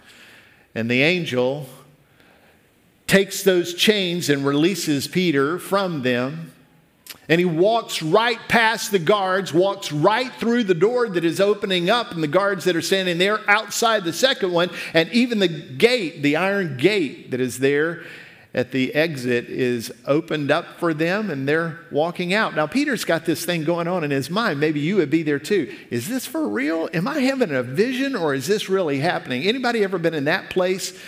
And 0.74 0.90
the 0.90 1.02
angel 1.02 1.66
takes 3.06 3.42
those 3.42 3.74
chains 3.74 4.28
and 4.28 4.46
releases 4.46 5.08
Peter 5.08 5.58
from 5.58 6.02
them. 6.02 6.52
And 7.28 7.38
he 7.38 7.44
walks 7.44 8.02
right 8.02 8.38
past 8.48 8.90
the 8.90 8.98
guards, 8.98 9.52
walks 9.52 9.92
right 9.92 10.32
through 10.34 10.64
the 10.64 10.74
door 10.74 11.08
that 11.08 11.24
is 11.24 11.40
opening 11.40 11.90
up, 11.90 12.12
and 12.12 12.22
the 12.22 12.28
guards 12.28 12.64
that 12.64 12.76
are 12.76 12.82
standing 12.82 13.18
there 13.18 13.38
outside 13.50 14.04
the 14.04 14.12
second 14.12 14.52
one, 14.52 14.70
and 14.94 15.10
even 15.12 15.38
the 15.38 15.48
gate, 15.48 16.22
the 16.22 16.36
iron 16.36 16.76
gate 16.76 17.30
that 17.30 17.40
is 17.40 17.58
there 17.58 18.04
at 18.54 18.72
the 18.72 18.94
exit, 18.94 19.48
is 19.48 19.92
opened 20.06 20.50
up 20.50 20.78
for 20.78 20.94
them, 20.94 21.30
and 21.30 21.46
they're 21.46 21.80
walking 21.90 22.32
out. 22.32 22.56
Now, 22.56 22.66
Peter's 22.66 23.04
got 23.04 23.26
this 23.26 23.44
thing 23.44 23.64
going 23.64 23.86
on 23.86 24.04
in 24.04 24.10
his 24.10 24.30
mind. 24.30 24.58
Maybe 24.58 24.80
you 24.80 24.96
would 24.96 25.10
be 25.10 25.22
there 25.22 25.38
too. 25.38 25.74
Is 25.90 26.08
this 26.08 26.26
for 26.26 26.48
real? 26.48 26.88
Am 26.94 27.06
I 27.06 27.20
having 27.20 27.50
a 27.50 27.62
vision, 27.62 28.16
or 28.16 28.34
is 28.34 28.46
this 28.46 28.68
really 28.68 29.00
happening? 29.00 29.42
Anybody 29.42 29.84
ever 29.84 29.98
been 29.98 30.14
in 30.14 30.24
that 30.24 30.50
place? 30.50 30.98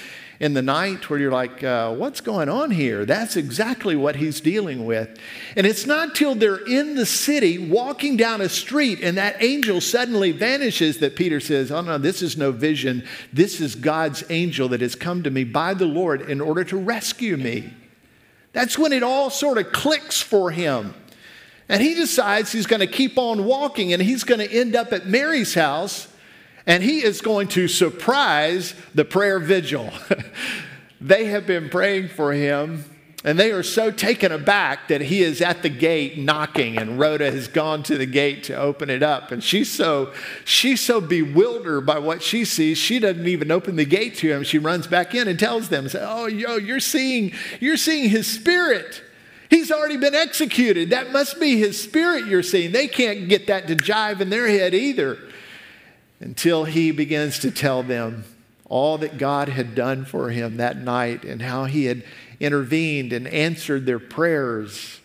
In 0.41 0.55
the 0.55 0.63
night 0.63 1.11
where 1.11 1.19
you're 1.19 1.31
like, 1.31 1.63
uh, 1.63 1.95
what's 1.95 2.23
going 2.23 2.49
on 2.49 2.71
here? 2.71 3.05
That's 3.05 3.37
exactly 3.37 3.95
what 3.95 4.17
he's 4.17 4.41
dealing 4.41 4.87
with. 4.87 5.21
And 5.55 5.67
it's 5.67 5.85
not 5.85 6.15
till 6.15 6.35
they're 6.35 6.67
in 6.67 6.95
the 6.95 7.05
city 7.05 7.59
walking 7.59 8.17
down 8.17 8.41
a 8.41 8.49
street 8.49 9.01
and 9.03 9.19
that 9.19 9.43
angel 9.43 9.83
suddenly 9.83 10.33
vanishes 10.33 10.99
that 10.99 11.15
Peter 11.15 11.41
says, 11.41 11.71
oh 11.71 11.83
no, 11.83 11.99
this 11.99 12.23
is 12.23 12.39
no 12.39 12.53
vision. 12.53 13.07
This 13.35 13.61
is 13.61 13.75
God's 13.75 14.25
angel 14.31 14.69
that 14.71 14.81
has 14.81 14.95
come 14.95 15.23
to 15.25 15.31
me 15.31 15.45
by 15.45 15.75
the 15.75 15.87
Lord 15.87 16.23
in 16.23 16.41
order 16.41 16.65
to 16.65 16.77
rescue 16.79 17.37
me. 17.37 17.75
That's 18.55 18.79
when 18.79 18.95
it 18.95 19.03
all 19.03 19.29
sort 19.29 19.59
of 19.59 19.73
clicks 19.73 20.23
for 20.23 20.51
him. 20.51 20.95
And 21.69 21.83
he 21.83 21.95
decides 21.95 22.51
he's 22.51 22.67
going 22.67 22.81
to 22.81 22.87
keep 22.87 23.19
on 23.19 23.45
walking 23.45 23.93
and 23.93 24.01
he's 24.01 24.25
going 24.25 24.41
to 24.41 24.51
end 24.51 24.75
up 24.75 24.93
at 24.95 25.07
Mary's 25.07 25.55
house 25.55 26.09
and 26.67 26.83
he 26.83 27.03
is 27.03 27.21
going 27.21 27.49
to 27.49 27.69
surprise 27.69 28.75
the 28.95 29.05
prayer 29.05 29.39
vigil. 29.39 29.91
they 31.01 31.27
have 31.27 31.47
been 31.47 31.71
praying 31.71 32.09
for 32.09 32.33
him, 32.33 32.85
and 33.25 33.39
they 33.39 33.51
are 33.53 33.63
so 33.63 33.91
taken 33.91 34.33
aback 34.33 34.89
that 34.89 35.03
he 35.03 35.23
is 35.23 35.41
at 35.43 35.63
the 35.63 35.69
gate 35.69 36.19
knocking, 36.19 36.79
and 36.79 36.99
Rhoda 36.99 37.31
has 37.31 37.49
gone 37.49 37.83
to 37.85 37.99
the 37.99 38.07
gate 38.07 38.45
to 38.45 38.55
open 38.55 38.89
it 38.89 39.03
up. 39.03 39.31
And 39.31 39.43
she's 39.43 39.71
so, 39.71 40.13
she's 40.45 40.81
so 40.81 41.01
bewildered 41.01 41.85
by 41.85 41.99
what 41.99 42.23
she 42.23 42.45
sees, 42.45 42.79
she 42.79 42.99
doesn't 42.99 43.27
even 43.27 43.51
open 43.51 43.77
the 43.77 43.85
gate 43.85 44.17
to 44.17 44.31
him. 44.31 44.43
She 44.43 44.59
runs 44.59 44.87
back 44.87 45.15
in 45.15 45.29
and 45.29 45.39
tells 45.39 45.69
them, 45.69 45.89
Oh, 45.95 46.27
yo, 46.27 46.57
you're 46.57 46.81
seeing, 46.81 47.33
you're 47.61 47.77
seeing 47.77 48.09
his 48.09 48.27
spirit. 48.27 49.03
He's 49.51 49.73
already 49.73 49.97
been 49.97 50.15
executed. 50.15 50.91
That 50.91 51.11
must 51.11 51.41
be 51.41 51.59
his 51.59 51.83
spirit 51.83 52.27
you're 52.27 52.43
seeing. 52.43 52.71
They 52.71 52.87
can't 52.87 53.29
get 53.29 53.49
that 53.49 53.67
to 53.67 53.75
jive 53.75 54.21
in 54.21 54.31
their 54.31 54.47
head 54.47 54.75
either 54.75 55.19
until 56.21 56.65
he 56.65 56.93
begins 56.93 57.39
to 57.41 57.51
tell 57.51 57.83
them 57.83 58.25
all 58.67 58.99
that 58.99 59.19
God 59.19 59.49
had 59.49 59.75
done 59.75 60.05
for 60.05 60.31
him 60.31 60.59
that 60.59 60.77
night 60.77 61.25
and 61.25 61.43
how 61.43 61.65
he 61.65 61.87
had 61.87 62.05
intervened 62.39 63.13
and 63.13 63.27
answered 63.27 63.85
their 63.85 63.99
prayers. 63.99 65.01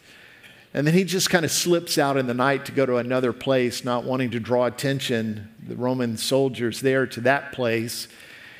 And 0.73 0.85
then 0.85 0.93
he 0.93 1.03
just 1.05 1.29
kind 1.29 1.45
of 1.45 1.51
slips 1.51 1.97
out 1.97 2.17
in 2.17 2.27
the 2.27 2.33
night 2.33 2.65
to 2.65 2.71
go 2.71 2.85
to 2.85 2.97
another 2.97 3.33
place, 3.33 3.83
not 3.83 4.03
wanting 4.03 4.31
to 4.31 4.39
draw 4.39 4.65
attention, 4.65 5.49
the 5.65 5.75
Roman 5.75 6.17
soldiers 6.17 6.81
there, 6.81 7.07
to 7.07 7.21
that 7.21 7.53
place. 7.53 8.07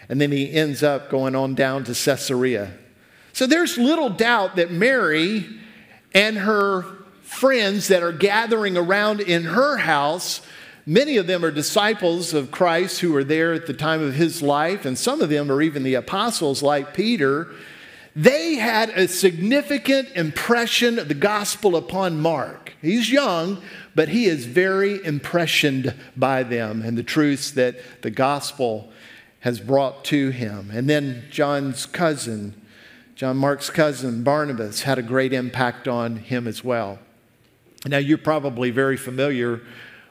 And 0.08 0.20
then 0.20 0.32
he 0.32 0.52
ends 0.52 0.82
up 0.82 1.10
going 1.10 1.36
on 1.36 1.56
down 1.56 1.84
to 1.84 1.94
Caesarea. 1.94 2.72
So 3.34 3.46
there's 3.46 3.78
little 3.78 4.10
doubt 4.10 4.56
that 4.56 4.72
Mary 4.72 5.46
and 6.14 6.38
her 6.38 6.84
friends 7.22 7.90
that 7.90 8.02
are 8.02 8.14
gathering 8.14 8.78
around 8.78 9.20
in 9.20 9.44
her 9.44 9.78
house 9.78 10.42
Many 10.86 11.18
of 11.18 11.26
them 11.26 11.44
are 11.44 11.52
disciples 11.52 12.34
of 12.34 12.52
Christ 12.52 13.00
who 13.00 13.12
were 13.12 13.24
there 13.24 13.54
at 13.54 13.66
the 13.66 13.74
time 13.74 14.04
of 14.04 14.14
his 14.14 14.44
life, 14.44 14.86
and 14.86 14.98
some 14.98 15.20
of 15.22 15.30
them 15.30 15.52
are 15.52 15.62
even 15.62 15.82
the 15.82 15.96
apostles 15.96 16.62
like 16.62 16.94
Peter. 16.94 17.48
They 18.16 18.56
had 18.56 18.90
a 18.92 19.08
significant 19.08 20.10
impression 20.16 21.00
of 21.00 21.08
the 21.08 21.16
gospel 21.16 21.76
upon 21.76 22.22
Mark. 22.22 22.74
He's 22.82 23.12
young, 23.12 23.62
but 23.96 24.10
he 24.10 24.26
is 24.26 24.46
very 24.46 25.04
impressioned 25.04 25.96
by 26.16 26.44
them 26.44 26.82
and 26.84 26.98
the 26.98 27.04
truths 27.04 27.52
that 27.52 27.78
the 28.04 28.12
gospel 28.12 28.90
has 29.40 29.60
brought 29.60 30.06
to 30.06 30.30
him. 30.30 30.70
And 30.72 30.90
then 30.90 31.26
John's 31.30 31.86
cousin, 31.86 32.60
John 33.16 33.38
Mark's 33.38 33.70
cousin, 33.70 34.24
Barnabas, 34.24 34.84
had 34.84 34.98
a 34.98 35.04
great 35.04 35.34
impact 35.34 35.88
on 35.88 36.18
him 36.18 36.48
as 36.48 36.64
well. 36.64 37.00
Now, 37.86 37.98
you're 37.98 38.18
probably 38.18 38.72
very 38.72 38.98
familiar 38.98 39.62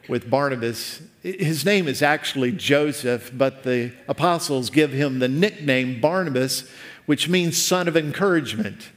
with 0.09 0.29
Barnabas. 0.31 1.01
His 1.23 1.65
name 1.65 1.89
is 1.89 2.03
actually 2.03 2.53
Joseph, 2.53 3.31
but 3.35 3.63
the 3.63 3.93
apostles 4.09 4.71
give 4.71 4.93
him 4.93 5.19
the 5.19 5.29
nickname 5.29 6.01
Barnabas, 6.01 6.69
which 7.07 7.29
means 7.29 7.61
son 7.61 7.89
of 7.89 7.97
encouragement. 7.97 8.91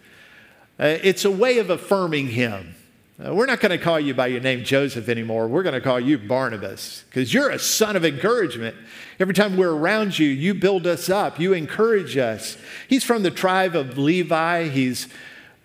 Uh, 0.79 0.97
it's 1.01 1.25
a 1.25 1.31
way 1.31 1.57
of 1.57 1.69
affirming 1.69 2.27
him. 2.27 2.75
Uh, 3.19 3.33
we're 3.33 3.47
not 3.47 3.59
going 3.59 3.71
to 3.71 3.83
call 3.83 3.99
you 3.99 4.13
by 4.13 4.27
your 4.27 4.41
name 4.41 4.63
Joseph 4.63 5.09
anymore. 5.09 5.47
We're 5.47 5.63
going 5.63 5.73
to 5.73 5.81
call 5.81 5.99
you 5.99 6.19
Barnabas 6.19 7.03
because 7.09 7.33
you're 7.33 7.49
a 7.49 7.57
son 7.57 7.95
of 7.95 8.05
encouragement. 8.05 8.75
Every 9.19 9.33
time 9.33 9.57
we're 9.57 9.73
around 9.73 10.19
you, 10.19 10.27
you 10.27 10.53
build 10.53 10.85
us 10.85 11.09
up, 11.09 11.39
you 11.39 11.53
encourage 11.53 12.15
us. 12.15 12.57
He's 12.87 13.03
from 13.03 13.23
the 13.23 13.31
tribe 13.31 13.75
of 13.75 13.97
Levi. 13.97 14.67
He's 14.67 15.07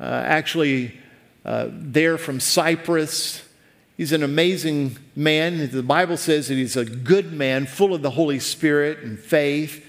uh, 0.01 0.05
actually 0.05 0.99
uh, 1.45 1.69
there 1.71 2.17
from 2.17 2.41
Cyprus. 2.41 3.47
He's 4.03 4.11
an 4.11 4.25
amazing 4.25 4.99
man. 5.15 5.71
The 5.71 5.81
Bible 5.81 6.17
says 6.17 6.49
that 6.49 6.57
he's 6.57 6.77
a 6.77 6.85
good 6.85 7.33
man, 7.33 7.67
full 7.67 7.95
of 7.95 8.03
the 8.03 8.11
Holy 8.11 8.41
Spirit 8.41 8.99
and 8.99 9.17
faith. 9.17 9.87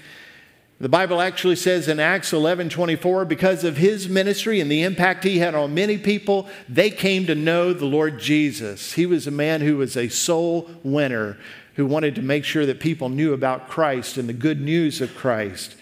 The 0.78 0.88
Bible 0.88 1.20
actually 1.20 1.56
says 1.56 1.88
in 1.88 1.98
Acts 1.98 2.32
11 2.32 2.68
24, 2.68 3.24
because 3.24 3.64
of 3.64 3.76
his 3.76 4.08
ministry 4.08 4.60
and 4.60 4.70
the 4.70 4.84
impact 4.84 5.24
he 5.24 5.40
had 5.40 5.56
on 5.56 5.74
many 5.74 5.98
people, 5.98 6.46
they 6.68 6.90
came 6.92 7.26
to 7.26 7.34
know 7.34 7.72
the 7.72 7.86
Lord 7.86 8.20
Jesus. 8.20 8.92
He 8.92 9.04
was 9.04 9.26
a 9.26 9.32
man 9.32 9.62
who 9.62 9.78
was 9.78 9.96
a 9.96 10.08
soul 10.08 10.70
winner, 10.84 11.36
who 11.74 11.84
wanted 11.84 12.14
to 12.14 12.22
make 12.22 12.44
sure 12.44 12.66
that 12.66 12.78
people 12.78 13.08
knew 13.08 13.32
about 13.32 13.68
Christ 13.68 14.16
and 14.16 14.28
the 14.28 14.32
good 14.32 14.60
news 14.60 15.00
of 15.00 15.16
Christ. 15.16 15.74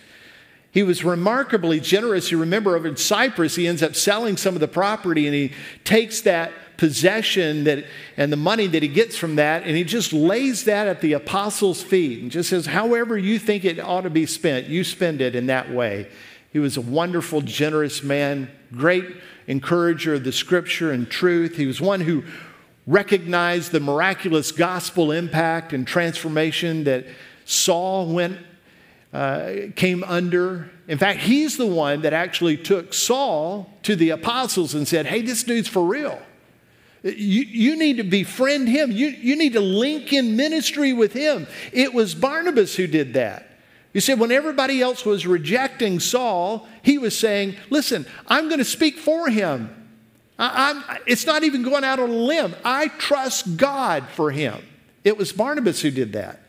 He 0.71 0.83
was 0.83 1.05
remarkably 1.05 1.81
generous. 1.81 2.31
You 2.31 2.39
remember 2.39 2.77
over 2.77 2.89
in 2.89 2.97
Cyprus, 2.97 3.57
he 3.57 3.69
ends 3.69 3.83
up 3.83 3.95
selling 3.95 4.39
some 4.39 4.55
of 4.55 4.61
the 4.63 4.69
property 4.69 5.27
and 5.27 5.35
he 5.35 5.53
takes 5.85 6.23
that 6.23 6.51
possession 6.83 7.63
that, 7.63 7.85
and 8.17 8.33
the 8.33 8.37
money 8.37 8.67
that 8.67 8.83
he 8.83 8.89
gets 8.89 9.17
from 9.17 9.37
that, 9.37 9.63
and 9.63 9.77
he 9.77 9.85
just 9.85 10.13
lays 10.13 10.65
that 10.65 10.89
at 10.89 11.01
the 11.01 11.13
apostles' 11.13 11.81
feet 11.81 12.21
and 12.21 12.29
just 12.29 12.51
says, 12.51 12.67
however 12.67 13.17
you 13.17 13.39
think 13.39 13.65
it 13.65 13.79
ought 13.79 14.01
to 14.01 14.11
be 14.11 14.27
spent, 14.27 14.67
you 14.67 14.83
spend 14.83 15.21
it 15.21 15.37
in 15.37 15.47
that 15.47 15.73
way. 15.73 16.09
He 16.53 16.59
was 16.59 16.77
a 16.77 16.81
wonderful, 16.81 17.41
generous 17.41 18.03
man, 18.03 18.51
great 18.73 19.05
encourager 19.47 20.15
of 20.15 20.25
the 20.25 20.33
scripture 20.33 20.91
and 20.91 21.09
truth. 21.09 21.55
He 21.55 21.67
was 21.67 21.81
one 21.81 22.01
who 22.01 22.25
recognized 22.85 23.71
the 23.71 23.79
miraculous 23.79 24.51
gospel 24.51 25.13
impact 25.13 25.73
and 25.73 25.87
transformation 25.87 26.83
that 26.83 27.07
Saul 27.45 28.13
went, 28.13 28.39
uh, 29.13 29.53
came 29.77 30.03
under. 30.03 30.69
In 30.89 30.99
fact, 30.99 31.21
he's 31.21 31.57
the 31.57 31.67
one 31.67 32.03
that 32.03 32.13
actually 32.13 32.57
took 32.57 32.93
Saul 32.93 33.73
to 33.85 33.95
the 33.95 34.11
apostles 34.11 34.75
and 34.75 34.89
said, 34.89 35.07
Hey, 35.07 35.23
this 35.23 35.45
dude's 35.45 35.69
for 35.69 35.87
real. 35.87 36.21
You, 37.03 37.43
you 37.43 37.77
need 37.77 37.97
to 37.97 38.05
befriend 38.05 38.69
him. 38.69 38.93
You, 38.93 39.09
you 39.09 39.37
need 39.37 39.55
to 39.55 39.61
link 39.61 40.13
in 40.13 40.37
ministry 40.37 40.93
with 40.93 41.13
him. 41.13 41.47
It 41.73 41.93
was 41.93 42.15
Barnabas 42.15 42.77
who 42.77 42.87
did 42.87 43.15
that. 43.15 43.49
You 43.93 44.01
said 44.01 44.19
when 44.19 44.33
everybody 44.33 44.81
else 44.81 45.05
was 45.05 45.27
rejecting 45.27 46.01
Saul, 46.01 46.67
he 46.83 46.99
was 46.99 47.19
saying, 47.19 47.57
Listen, 47.71 48.07
I'm 48.27 48.49
going 48.49 48.59
to 48.59 48.65
speak 48.65 48.99
for 48.99 49.29
him. 49.29 49.79
I, 50.39 50.99
it's 51.07 51.27
not 51.27 51.45
even 51.45 51.63
going 51.63 51.85
out 51.85 52.01
on 52.01 52.11
a 52.11 52.15
limb. 52.15 52.55
I 52.65 52.89
trust 52.89 53.57
God 53.57 54.09
for 54.09 54.31
him. 54.31 54.65
It 55.05 55.17
was 55.17 55.33
Barnabas 55.33 55.83
who 55.83 55.91
did 55.91 56.15
that. 56.15 56.41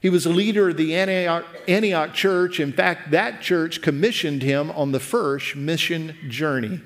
He 0.00 0.10
was 0.10 0.26
a 0.26 0.30
leader 0.30 0.68
of 0.68 0.76
the 0.76 0.94
Antioch, 0.94 1.44
Antioch 1.66 2.14
church. 2.14 2.60
In 2.60 2.72
fact, 2.72 3.12
that 3.12 3.40
church 3.40 3.80
commissioned 3.80 4.42
him 4.42 4.70
on 4.72 4.92
the 4.92 5.00
first 5.00 5.56
mission 5.56 6.16
journey. 6.28 6.80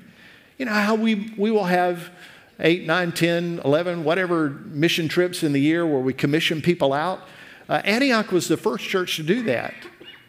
You 0.57 0.65
know 0.65 0.73
how 0.73 0.95
we, 0.95 1.33
we 1.37 1.51
will 1.51 1.65
have 1.65 2.11
eight, 2.61 2.85
nine, 2.85 3.11
10, 3.11 3.61
11, 3.65 4.03
whatever 4.03 4.49
mission 4.49 5.07
trips 5.07 5.43
in 5.43 5.51
the 5.51 5.61
year 5.61 5.85
where 5.85 5.99
we 5.99 6.13
commission 6.13 6.61
people 6.61 6.93
out? 6.93 7.21
Uh, 7.67 7.81
Antioch 7.83 8.31
was 8.31 8.47
the 8.47 8.57
first 8.57 8.85
church 8.85 9.15
to 9.17 9.23
do 9.23 9.43
that. 9.43 9.73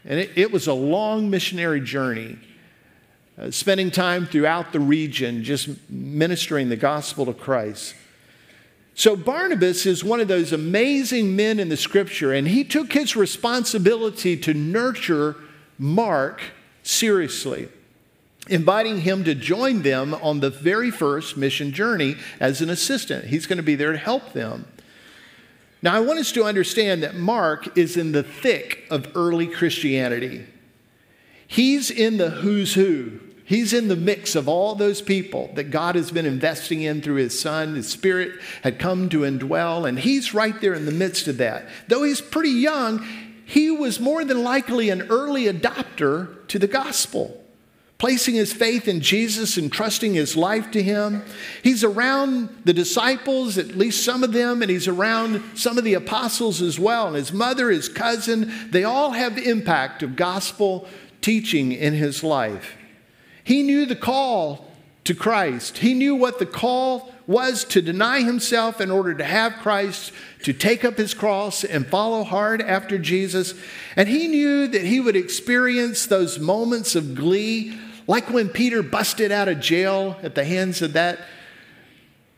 And 0.05 0.19
it, 0.19 0.31
it 0.35 0.53
was 0.53 0.67
a 0.67 0.73
long 0.73 1.31
missionary 1.31 1.81
journey, 1.81 2.39
uh, 3.39 3.51
spending 3.51 3.91
time 3.91 4.27
throughout 4.27 4.73
the 4.73 4.81
region 4.81 5.45
just 5.45 5.69
ministering 5.91 6.69
the 6.69 6.77
gospel 6.77 7.29
of 7.29 7.39
Christ. 7.39 7.95
So, 8.95 9.17
Barnabas 9.17 9.87
is 9.87 10.05
one 10.05 10.21
of 10.21 10.29
those 10.29 10.53
amazing 10.53 11.35
men 11.35 11.59
in 11.59 11.71
the 11.71 11.79
scripture, 11.79 12.33
and 12.33 12.47
he 12.47 12.63
took 12.63 12.93
his 12.93 13.17
responsibility 13.17 14.37
to 14.37 14.53
nurture 14.53 15.37
Mark 15.79 16.43
seriously, 16.83 17.69
inviting 18.49 19.01
him 19.03 19.25
to 19.25 19.35
join 19.35 19.83
them 19.83 20.15
on 20.15 20.41
the 20.41 20.51
very 20.51 20.91
first 20.91 21.37
mission 21.37 21.73
journey 21.73 22.17
as 22.41 22.61
an 22.61 22.71
assistant. 22.71 23.27
He's 23.27 23.47
going 23.47 23.59
to 23.59 23.63
be 23.63 23.77
there 23.77 23.93
to 23.93 23.99
help 23.99 24.33
them. 24.33 24.67
Now, 25.81 25.97
I 25.97 26.01
want 26.01 26.21
us 26.21 26.33
to 26.33 26.45
understand 26.45 27.03
that 27.03 27.17
Mark 27.17 27.77
is 27.77 27.97
in 27.97 28.13
the 28.13 28.23
thick 28.23 28.85
of 28.91 29.17
early 29.17 29.47
Christianity. 29.47 30.47
He's 31.47 31.91
in 31.91 32.19
the 32.19 32.31
who's 32.31 32.75
who. 32.75 33.21
He's 33.45 33.73
in 33.73 33.89
the 33.89 33.97
mix 33.97 34.37
of 34.37 34.49
all 34.49 34.75
those 34.75 35.03
people 35.03 35.51
that 35.55 35.65
God 35.65 35.97
has 35.97 36.11
been 36.11 36.25
investing 36.25 36.83
in 36.83 37.03
through 37.03 37.17
His 37.17 37.39
Son. 37.39 37.75
His 37.75 37.89
Spirit 37.89 38.41
had 38.63 38.79
come 38.79 39.09
to 39.09 39.21
indwell, 39.21 39.87
and 39.87 39.99
He's 39.99 40.33
right 40.33 40.59
there 40.61 40.73
in 40.73 40.87
the 40.87 40.93
midst 40.93 41.27
of 41.29 41.39
that. 41.39 41.69
Though 41.89 42.05
He's 42.05 42.21
pretty 42.21 42.51
young, 42.51 43.05
He 43.45 43.71
was 43.71 44.01
more 44.01 44.25
than 44.25 44.43
likely 44.43 44.89
an 44.89 45.03
early 45.11 45.45
adopter 45.45 46.47
to 46.49 46.59
the 46.59 46.69
gospel 46.69 47.42
placing 48.03 48.35
his 48.35 48.53
faith 48.53 48.89
in 48.89 49.01
Jesus 49.01 49.57
and 49.57 49.73
trusting 49.73 50.13
his 50.13 50.37
life 50.37 50.73
to 50.73 50.83
him. 50.83 51.23
He's 51.63 51.85
around 51.85 52.49
the 52.65 52.73
disciples, 52.73 53.57
at 53.59 53.79
least 53.79 54.05
some 54.05 54.25
of 54.25 54.33
them, 54.33 54.61
and 54.61 54.69
he's 54.69 54.89
around 54.89 55.41
some 55.55 55.79
of 55.79 55.85
the 55.85 55.95
apostles 55.95 56.61
as 56.61 56.81
well. 56.81 57.07
And 57.07 57.15
his 57.15 57.33
mother, 57.33 57.71
his 57.71 57.89
cousin, 57.89 58.53
they 58.71 58.83
all 58.83 59.13
have 59.13 59.37
the 59.37 59.49
impact 59.49 60.03
of 60.03 60.17
gospel 60.17 60.89
teaching 61.21 61.71
in 61.71 61.95
his 61.95 62.25
life. 62.25 62.75
He 63.45 63.63
knew 63.63 63.87
the 63.87 63.95
call 63.95 64.67
to 65.05 65.15
Christ. 65.15 65.79
He 65.79 65.95
knew 65.95 66.17
what 66.17 66.41
the 66.41 66.47
call 66.47 67.15
was 67.29 67.65
to 67.67 67.81
deny 67.81 68.23
himself 68.23 68.81
in 68.81 68.91
order 68.91 69.15
to 69.15 69.25
have 69.25 69.53
Christ, 69.63 70.11
to 70.43 70.53
take 70.53 70.85
up 70.85 70.99
his 70.99 71.15
cross 71.15 71.63
and 71.63 71.87
follow 71.87 72.25
hard 72.25 72.63
after 72.63 72.99
Jesus. 72.99 73.55
And 73.95 74.09
he 74.09 74.27
knew 74.27 74.67
that 74.67 74.83
he 74.83 74.99
would 74.99 75.15
experience 75.15 76.07
those 76.07 76.41
moments 76.41 76.97
of 76.97 77.15
glee 77.15 77.79
like 78.07 78.31
when 78.31 78.49
Peter 78.49 78.83
busted 78.83 79.33
out 79.33 79.49
of 79.49 79.61
jail 79.61 80.19
at 80.23 80.35
the 80.35 80.45
hands 80.45 80.83
of 80.83 80.93
that 80.95 81.21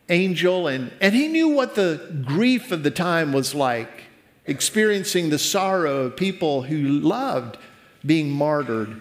angel, 0.09 0.66
and, 0.68 0.92
and 1.00 1.14
he 1.14 1.29
knew 1.29 1.48
what 1.48 1.74
the 1.74 2.22
grief 2.24 2.70
of 2.72 2.83
the 2.83 2.90
time 2.90 3.33
was 3.33 3.55
like, 3.55 4.05
experiencing 4.46 5.31
the 5.31 5.38
sorrow 5.38 6.03
of 6.03 6.16
people 6.16 6.62
who 6.62 6.77
loved 6.87 7.57
being 8.05 8.31
martyred. 8.31 9.00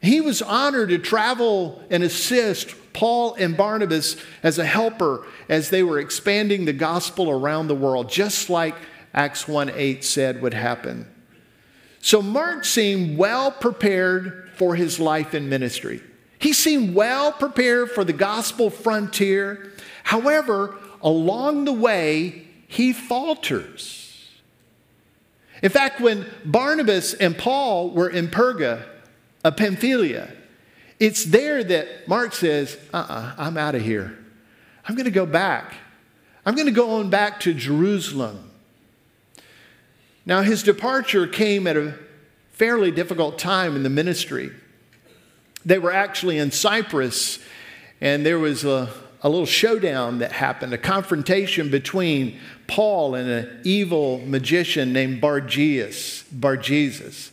He 0.00 0.20
was 0.20 0.42
honored 0.42 0.90
to 0.90 0.98
travel 0.98 1.82
and 1.90 2.02
assist 2.02 2.74
Paul 2.92 3.34
and 3.34 3.56
Barnabas 3.56 4.16
as 4.42 4.58
a 4.58 4.64
helper 4.64 5.26
as 5.48 5.70
they 5.70 5.82
were 5.82 5.98
expanding 5.98 6.64
the 6.64 6.72
gospel 6.72 7.30
around 7.30 7.68
the 7.68 7.74
world, 7.74 8.10
just 8.10 8.50
like 8.50 8.74
Acts 9.14 9.46
1 9.46 9.70
8 9.74 10.04
said 10.04 10.42
would 10.42 10.54
happen. 10.54 11.06
So 12.00 12.20
Mark 12.20 12.64
seemed 12.64 13.16
well 13.16 13.52
prepared 13.52 14.41
for 14.56 14.74
his 14.74 15.00
life 15.00 15.34
and 15.34 15.48
ministry. 15.48 16.02
He 16.38 16.52
seemed 16.52 16.94
well 16.94 17.32
prepared 17.32 17.90
for 17.90 18.04
the 18.04 18.12
gospel 18.12 18.68
frontier. 18.68 19.72
However, 20.04 20.76
along 21.00 21.64
the 21.66 21.72
way, 21.72 22.46
he 22.66 22.92
falters. 22.92 24.02
In 25.62 25.70
fact, 25.70 26.00
when 26.00 26.26
Barnabas 26.44 27.14
and 27.14 27.38
Paul 27.38 27.90
were 27.90 28.08
in 28.08 28.28
Perga 28.28 28.84
of 29.44 29.56
Pamphylia, 29.56 30.32
it's 30.98 31.24
there 31.24 31.62
that 31.62 32.08
Mark 32.08 32.32
says, 32.32 32.76
uh 32.92 32.96
uh-uh, 32.96 33.14
uh, 33.14 33.34
i 33.38 33.46
am 33.46 33.56
out 33.56 33.74
of 33.74 33.82
here. 33.82 34.18
I'm 34.84 34.96
going 34.96 35.04
to 35.04 35.12
go 35.12 35.26
back. 35.26 35.74
I'm 36.44 36.54
going 36.54 36.66
to 36.66 36.72
go 36.72 36.90
on 36.96 37.10
back 37.10 37.40
to 37.40 37.54
Jerusalem. 37.54 38.50
Now, 40.26 40.42
his 40.42 40.62
departure 40.62 41.26
came 41.26 41.66
at 41.66 41.76
a 41.76 41.98
fairly 42.62 42.92
difficult 42.92 43.40
time 43.40 43.74
in 43.74 43.82
the 43.82 43.90
ministry. 43.90 44.48
They 45.64 45.80
were 45.80 45.90
actually 45.90 46.38
in 46.38 46.52
Cyprus, 46.52 47.40
and 48.00 48.24
there 48.24 48.38
was 48.38 48.64
a, 48.64 48.88
a 49.20 49.28
little 49.28 49.46
showdown 49.46 50.20
that 50.20 50.30
happened, 50.30 50.72
a 50.72 50.78
confrontation 50.78 51.72
between 51.72 52.38
Paul 52.68 53.16
and 53.16 53.28
an 53.28 53.60
evil 53.64 54.18
magician 54.24 54.92
named 54.92 55.20
Bargeus, 55.20 56.22
Barjesus. 56.32 57.32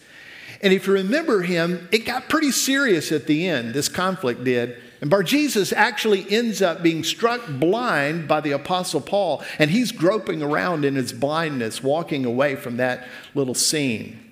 And 0.63 0.73
if 0.73 0.87
you 0.87 0.93
remember 0.93 1.43
him, 1.43 1.87
it 1.91 2.07
got 2.07 2.27
pretty 2.27 2.49
serious 2.49 3.11
at 3.11 3.27
the 3.27 3.47
end, 3.47 3.75
this 3.75 3.87
conflict 3.87 4.43
did. 4.43 4.81
And 4.99 5.11
Barjesus 5.11 5.71
actually 5.71 6.25
ends 6.31 6.63
up 6.63 6.81
being 6.81 7.03
struck 7.03 7.47
blind 7.47 8.27
by 8.27 8.41
the 8.41 8.53
Apostle 8.53 9.01
Paul, 9.01 9.43
and 9.59 9.69
he's 9.69 9.91
groping 9.91 10.41
around 10.41 10.85
in 10.85 10.95
his 10.95 11.13
blindness, 11.13 11.83
walking 11.83 12.25
away 12.25 12.55
from 12.55 12.77
that 12.77 13.07
little 13.35 13.53
scene. 13.53 14.25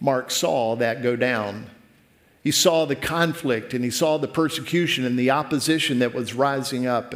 Mark 0.00 0.30
saw 0.30 0.76
that 0.76 1.02
go 1.02 1.14
down. 1.14 1.66
He 2.42 2.50
saw 2.50 2.86
the 2.86 2.96
conflict 2.96 3.74
and 3.74 3.84
he 3.84 3.90
saw 3.90 4.16
the 4.16 4.28
persecution 4.28 5.04
and 5.04 5.18
the 5.18 5.30
opposition 5.30 5.98
that 5.98 6.14
was 6.14 6.32
rising 6.32 6.86
up. 6.86 7.14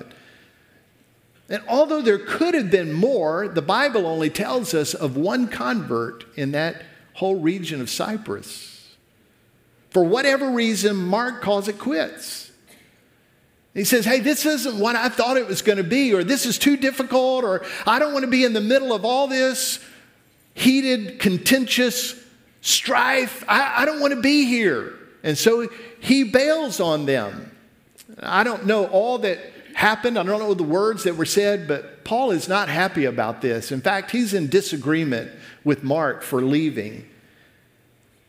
And 1.49 1.63
although 1.67 2.03
there 2.03 2.19
could 2.19 2.55
have 2.55 2.71
been 2.71 2.93
more, 2.93 3.49
the 3.49 3.63
Bible 3.63 4.07
only 4.07 4.31
tells 4.31 4.75
us 4.75 4.95
of 4.95 5.17
one 5.17 5.49
convert 5.49 6.25
in 6.37 6.53
that 6.53 6.83
whole 7.15 7.37
region 7.37 7.81
of 7.81 7.89
Cyprus. 7.89 8.97
For 9.91 10.05
whatever 10.05 10.51
reason, 10.51 10.97
Mark 10.97 11.41
calls 11.41 11.69
it 11.69 11.79
quits. 11.79 12.51
He 13.75 13.85
says, 13.85 14.05
Hey, 14.05 14.21
this 14.21 14.47
isn't 14.47 14.79
what 14.79 14.97
I 14.97 15.09
thought 15.09 15.37
it 15.37 15.47
was 15.47 15.63
going 15.63 15.79
to 15.79 15.85
be, 15.85 16.15
or 16.15 16.25
this 16.25 16.47
is 16.47 16.59
too 16.59 16.77
difficult, 16.77 17.45
or 17.45 17.65
I 17.87 17.99
don't 17.99 18.13
want 18.13 18.25
to 18.25 18.31
be 18.31 18.45
in 18.45 18.53
the 18.53 18.61
middle 18.61 18.93
of 18.93 19.05
all 19.05 19.27
this 19.27 19.81
heated, 20.55 21.19
contentious 21.19 22.24
strife. 22.65 23.45
I, 23.47 23.83
I 23.83 23.85
don't 23.85 24.01
want 24.01 24.15
to 24.15 24.21
be 24.21 24.47
here. 24.47 24.95
And 25.23 25.37
so 25.37 25.69
he 26.01 26.25
bails 26.25 26.81
on 26.81 27.05
them. 27.05 27.55
I 28.19 28.43
don't 28.43 28.67
know 28.67 28.87
all 28.87 29.19
that 29.19 29.39
happened. 29.75 30.19
I 30.19 30.23
don't 30.23 30.39
know 30.41 30.55
the 30.55 30.63
words 30.63 31.05
that 31.05 31.17
were 31.17 31.27
said, 31.27 31.69
but 31.69 32.05
Paul 32.05 32.31
is 32.31 32.49
not 32.49 32.69
happy 32.69 33.05
about 33.05 33.43
this. 33.43 33.71
In 33.71 33.83
fact, 33.83 34.11
he's 34.11 34.33
in 34.33 34.49
disagreement 34.49 35.31
with 35.63 35.83
Mark 35.83 36.23
for 36.23 36.41
leaving. 36.41 37.07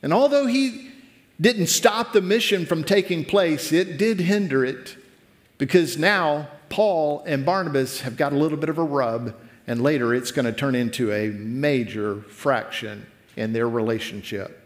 And 0.03 0.13
although 0.13 0.47
he 0.47 0.91
didn't 1.39 1.67
stop 1.67 2.11
the 2.11 2.21
mission 2.21 2.65
from 2.65 2.83
taking 2.83 3.23
place, 3.23 3.71
it 3.71 3.97
did 3.97 4.19
hinder 4.19 4.65
it 4.65 4.97
because 5.57 5.97
now 5.97 6.49
Paul 6.67 7.23
and 7.25 7.45
Barnabas 7.45 8.01
have 8.01 8.17
got 8.17 8.33
a 8.33 8.37
little 8.37 8.57
bit 8.57 8.69
of 8.69 8.77
a 8.77 8.83
rub, 8.83 9.33
and 9.65 9.81
later 9.81 10.13
it's 10.13 10.31
going 10.31 10.45
to 10.45 10.51
turn 10.51 10.75
into 10.75 11.13
a 11.13 11.29
major 11.29 12.21
fraction 12.23 13.05
in 13.35 13.53
their 13.53 13.67
relationship. 13.67 14.61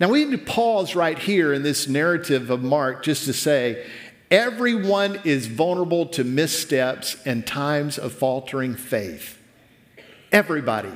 Now, 0.00 0.08
we 0.08 0.24
need 0.24 0.32
to 0.32 0.44
pause 0.44 0.94
right 0.94 1.18
here 1.18 1.52
in 1.52 1.62
this 1.62 1.86
narrative 1.86 2.50
of 2.50 2.62
Mark 2.62 3.04
just 3.04 3.24
to 3.26 3.32
say 3.32 3.86
Everyone 4.30 5.20
is 5.22 5.46
vulnerable 5.46 6.06
to 6.06 6.24
missteps 6.24 7.16
and 7.24 7.46
times 7.46 7.98
of 7.98 8.12
faltering 8.12 8.74
faith. 8.74 9.38
Everybody. 10.32 10.92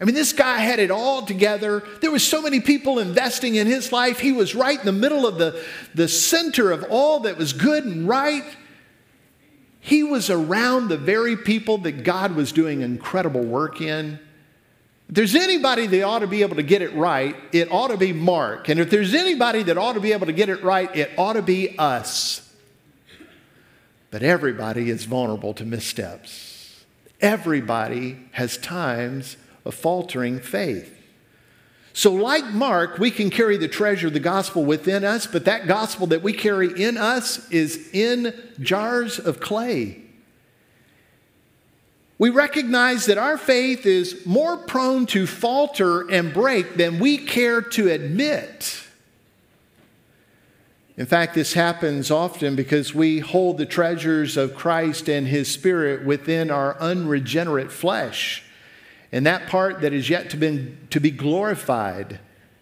I 0.00 0.04
mean, 0.04 0.14
this 0.14 0.32
guy 0.32 0.58
had 0.58 0.80
it 0.80 0.90
all 0.90 1.24
together. 1.24 1.82
There 2.00 2.10
was 2.10 2.22
so 2.22 2.42
many 2.42 2.60
people 2.60 2.98
investing 2.98 3.54
in 3.54 3.66
his 3.66 3.90
life. 3.90 4.20
He 4.20 4.32
was 4.32 4.54
right 4.54 4.78
in 4.78 4.84
the 4.86 4.92
middle 4.92 5.26
of 5.26 5.38
the, 5.38 5.64
the 5.94 6.08
center 6.08 6.70
of 6.70 6.84
all 6.90 7.20
that 7.20 7.38
was 7.38 7.52
good 7.52 7.84
and 7.84 8.06
right. 8.06 8.44
He 9.80 10.02
was 10.02 10.28
around 10.28 10.88
the 10.88 10.98
very 10.98 11.36
people 11.36 11.78
that 11.78 12.04
God 12.04 12.36
was 12.36 12.52
doing 12.52 12.82
incredible 12.82 13.42
work 13.42 13.80
in. 13.80 14.20
If 15.08 15.14
there's 15.14 15.34
anybody 15.34 15.86
that 15.86 16.02
ought 16.02 16.18
to 16.18 16.26
be 16.26 16.42
able 16.42 16.56
to 16.56 16.62
get 16.62 16.82
it 16.82 16.94
right, 16.94 17.34
it 17.52 17.72
ought 17.72 17.88
to 17.88 17.96
be 17.96 18.12
Mark. 18.12 18.68
And 18.68 18.78
if 18.78 18.90
there's 18.90 19.14
anybody 19.14 19.62
that 19.62 19.78
ought 19.78 19.94
to 19.94 20.00
be 20.00 20.12
able 20.12 20.26
to 20.26 20.32
get 20.32 20.50
it 20.50 20.62
right, 20.62 20.94
it 20.94 21.10
ought 21.16 21.32
to 21.32 21.42
be 21.42 21.78
us. 21.78 22.44
But 24.10 24.22
everybody 24.22 24.90
is 24.90 25.04
vulnerable 25.04 25.54
to 25.54 25.64
missteps. 25.64 26.84
Everybody 27.20 28.18
has 28.32 28.58
times 28.58 29.36
of 29.64 29.74
faltering 29.74 30.40
faith. 30.40 30.94
So, 31.94 32.12
like 32.12 32.44
Mark, 32.44 32.98
we 32.98 33.10
can 33.10 33.28
carry 33.28 33.56
the 33.56 33.66
treasure 33.66 34.06
of 34.06 34.12
the 34.12 34.20
gospel 34.20 34.64
within 34.64 35.04
us, 35.04 35.26
but 35.26 35.46
that 35.46 35.66
gospel 35.66 36.06
that 36.08 36.22
we 36.22 36.32
carry 36.32 36.80
in 36.80 36.96
us 36.96 37.50
is 37.50 37.90
in 37.92 38.34
jars 38.60 39.18
of 39.18 39.40
clay. 39.40 40.02
We 42.18 42.30
recognize 42.30 43.06
that 43.06 43.16
our 43.16 43.38
faith 43.38 43.86
is 43.86 44.26
more 44.26 44.56
prone 44.56 45.06
to 45.06 45.26
falter 45.26 46.10
and 46.10 46.34
break 46.34 46.74
than 46.74 46.98
we 46.98 47.16
care 47.16 47.62
to 47.62 47.88
admit. 47.88 48.82
In 50.96 51.06
fact, 51.06 51.34
this 51.34 51.52
happens 51.52 52.10
often 52.10 52.56
because 52.56 52.92
we 52.92 53.20
hold 53.20 53.56
the 53.56 53.66
treasures 53.66 54.36
of 54.36 54.56
Christ 54.56 55.08
and 55.08 55.28
His 55.28 55.48
Spirit 55.48 56.04
within 56.04 56.50
our 56.50 56.76
unregenerate 56.80 57.70
flesh. 57.70 58.42
And 59.12 59.24
that 59.24 59.46
part 59.46 59.80
that 59.82 59.92
is 59.92 60.10
yet 60.10 60.28
to, 60.30 60.36
be 60.36 60.76
to 60.90 60.98
be 60.98 61.12
glorified 61.12 62.18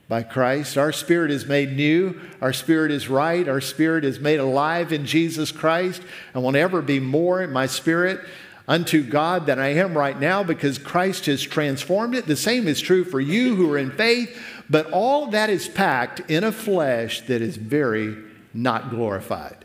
by 0.07 0.23
Christ, 0.23 0.79
our 0.79 0.93
spirit 0.93 1.33
is 1.33 1.47
made 1.47 1.75
new, 1.75 2.21
our 2.41 2.53
spirit 2.53 2.93
is 2.93 3.09
right, 3.09 3.49
our 3.49 3.61
spirit 3.61 4.05
is 4.05 4.21
made 4.21 4.39
alive 4.39 4.93
in 4.93 5.05
Jesus 5.05 5.51
Christ, 5.51 6.01
and 6.33 6.45
will 6.45 6.53
never 6.53 6.81
be 6.81 7.01
more 7.01 7.43
in 7.43 7.51
my 7.51 7.67
spirit 7.67 8.21
unto 8.69 9.03
God 9.03 9.47
than 9.47 9.59
I 9.59 9.75
am 9.75 9.97
right 9.97 10.19
now 10.19 10.43
because 10.43 10.79
Christ 10.79 11.27
has 11.27 11.43
transformed 11.43 12.15
it. 12.15 12.27
The 12.27 12.37
same 12.37 12.67
is 12.67 12.81
true 12.81 13.05
for 13.05 13.21
you 13.21 13.55
who 13.55 13.73
are 13.73 13.79
in 13.79 13.91
faith, 13.93 14.37
but 14.69 14.91
all 14.91 15.29
that 15.29 15.51
is 15.51 15.69
packed 15.69 16.21
in 16.31 16.45
a 16.45 16.53
flesh 16.53 17.21
that 17.23 17.43
is 17.43 17.57
very 17.57 18.17
not 18.53 18.91
glorified. 18.91 19.65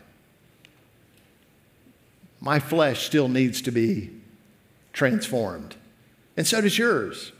My 2.40 2.58
flesh 2.58 3.06
still 3.06 3.28
needs 3.28 3.62
to 3.62 3.70
be 3.70 4.10
transformed 4.92 5.76
and 6.36 6.46
so 6.46 6.60
does 6.60 6.78
yours. 6.78 7.32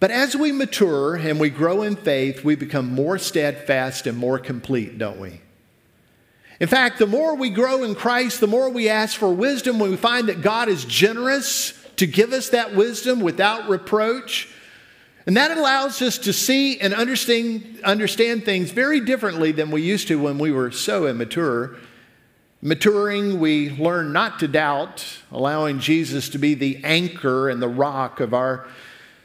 But 0.00 0.10
as 0.10 0.36
we 0.36 0.52
mature 0.52 1.14
and 1.14 1.40
we 1.40 1.50
grow 1.50 1.82
in 1.82 1.96
faith, 1.96 2.44
we 2.44 2.56
become 2.56 2.92
more 2.92 3.16
steadfast 3.18 4.06
and 4.06 4.18
more 4.18 4.38
complete, 4.38 4.98
don't 4.98 5.18
we? 5.18 5.40
In 6.60 6.68
fact, 6.68 6.98
the 6.98 7.06
more 7.06 7.34
we 7.34 7.50
grow 7.50 7.82
in 7.82 7.94
Christ, 7.94 8.40
the 8.40 8.46
more 8.46 8.70
we 8.70 8.88
ask 8.88 9.18
for 9.18 9.32
wisdom, 9.32 9.78
when 9.78 9.90
we 9.90 9.96
find 9.96 10.28
that 10.28 10.42
God 10.42 10.68
is 10.68 10.84
generous 10.84 11.72
to 11.96 12.06
give 12.06 12.32
us 12.32 12.50
that 12.50 12.74
wisdom 12.74 13.20
without 13.20 13.68
reproach. 13.68 14.48
And 15.26 15.36
that 15.36 15.56
allows 15.56 16.02
us 16.02 16.18
to 16.18 16.32
see 16.32 16.78
and 16.80 16.92
understand, 16.92 17.80
understand 17.82 18.44
things 18.44 18.70
very 18.70 19.00
differently 19.00 19.52
than 19.52 19.70
we 19.70 19.82
used 19.82 20.08
to 20.08 20.20
when 20.20 20.38
we 20.38 20.52
were 20.52 20.70
so 20.70 21.06
immature. 21.06 21.76
Maturing, 22.60 23.40
we 23.40 23.70
learn 23.70 24.12
not 24.12 24.38
to 24.40 24.48
doubt, 24.48 25.18
allowing 25.32 25.80
Jesus 25.80 26.28
to 26.30 26.38
be 26.38 26.54
the 26.54 26.80
anchor 26.84 27.48
and 27.48 27.60
the 27.60 27.68
rock 27.68 28.20
of 28.20 28.32
our 28.32 28.66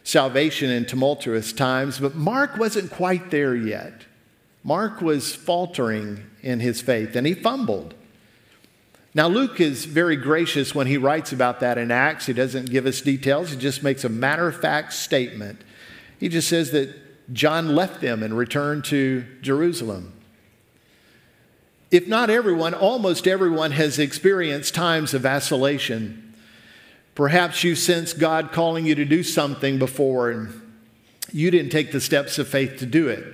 salvation 0.04 0.70
in 0.70 0.86
tumultuous 0.86 1.54
times. 1.54 2.00
But 2.00 2.16
Mark 2.16 2.58
wasn't 2.58 2.92
quite 2.92 3.30
there 3.30 3.56
yet. 3.56 4.06
Mark 4.64 5.02
was 5.02 5.34
faltering 5.34 6.26
in 6.42 6.60
his 6.60 6.82
faith 6.82 7.16
and 7.16 7.26
he 7.26 7.34
fumbled. 7.34 7.94
Now, 9.14 9.28
Luke 9.28 9.60
is 9.60 9.86
very 9.86 10.16
gracious 10.16 10.76
when 10.76 10.88
he 10.88 10.98
writes 10.98 11.32
about 11.32 11.62
that 11.62 11.78
in 11.78 11.90
Acts. 11.90 12.28
He 12.28 12.34
doesn't 12.34 12.70
give 12.70 12.86
us 12.86 13.02
details, 13.02 13.52
he 13.52 13.58
just 13.58 13.84
makes 13.84 14.04
a 14.04 14.10
matter 14.10 14.48
of 14.48 14.60
fact 14.60 14.94
statement. 14.94 15.62
He 16.20 16.30
just 16.30 16.48
says 16.48 16.72
that 16.72 17.34
John 17.34 17.76
left 17.76 18.02
them 18.02 18.22
and 18.24 18.38
returned 18.38 18.86
to 18.86 19.26
Jerusalem 19.42 20.14
if 21.92 22.08
not 22.08 22.30
everyone, 22.30 22.74
almost 22.74 23.28
everyone 23.28 23.72
has 23.72 23.98
experienced 23.98 24.76
times 24.76 25.14
of 25.14 25.24
vacillation. 25.24 26.36
Perhaps 27.16 27.64
you 27.64 27.76
sense 27.76 28.14
God 28.14 28.52
calling 28.52 28.86
you 28.86 28.96
to 28.96 29.06
do 29.06 29.24
something 29.24 29.80
before 29.80 30.30
and 30.30 30.62
you 31.32 31.52
didn't 31.52 31.72
take 31.72 31.92
the 31.92 32.02
steps 32.02 32.38
of 32.38 32.48
faith 32.48 32.78
to 32.80 32.86
do 32.86 33.08
it. 33.08 33.26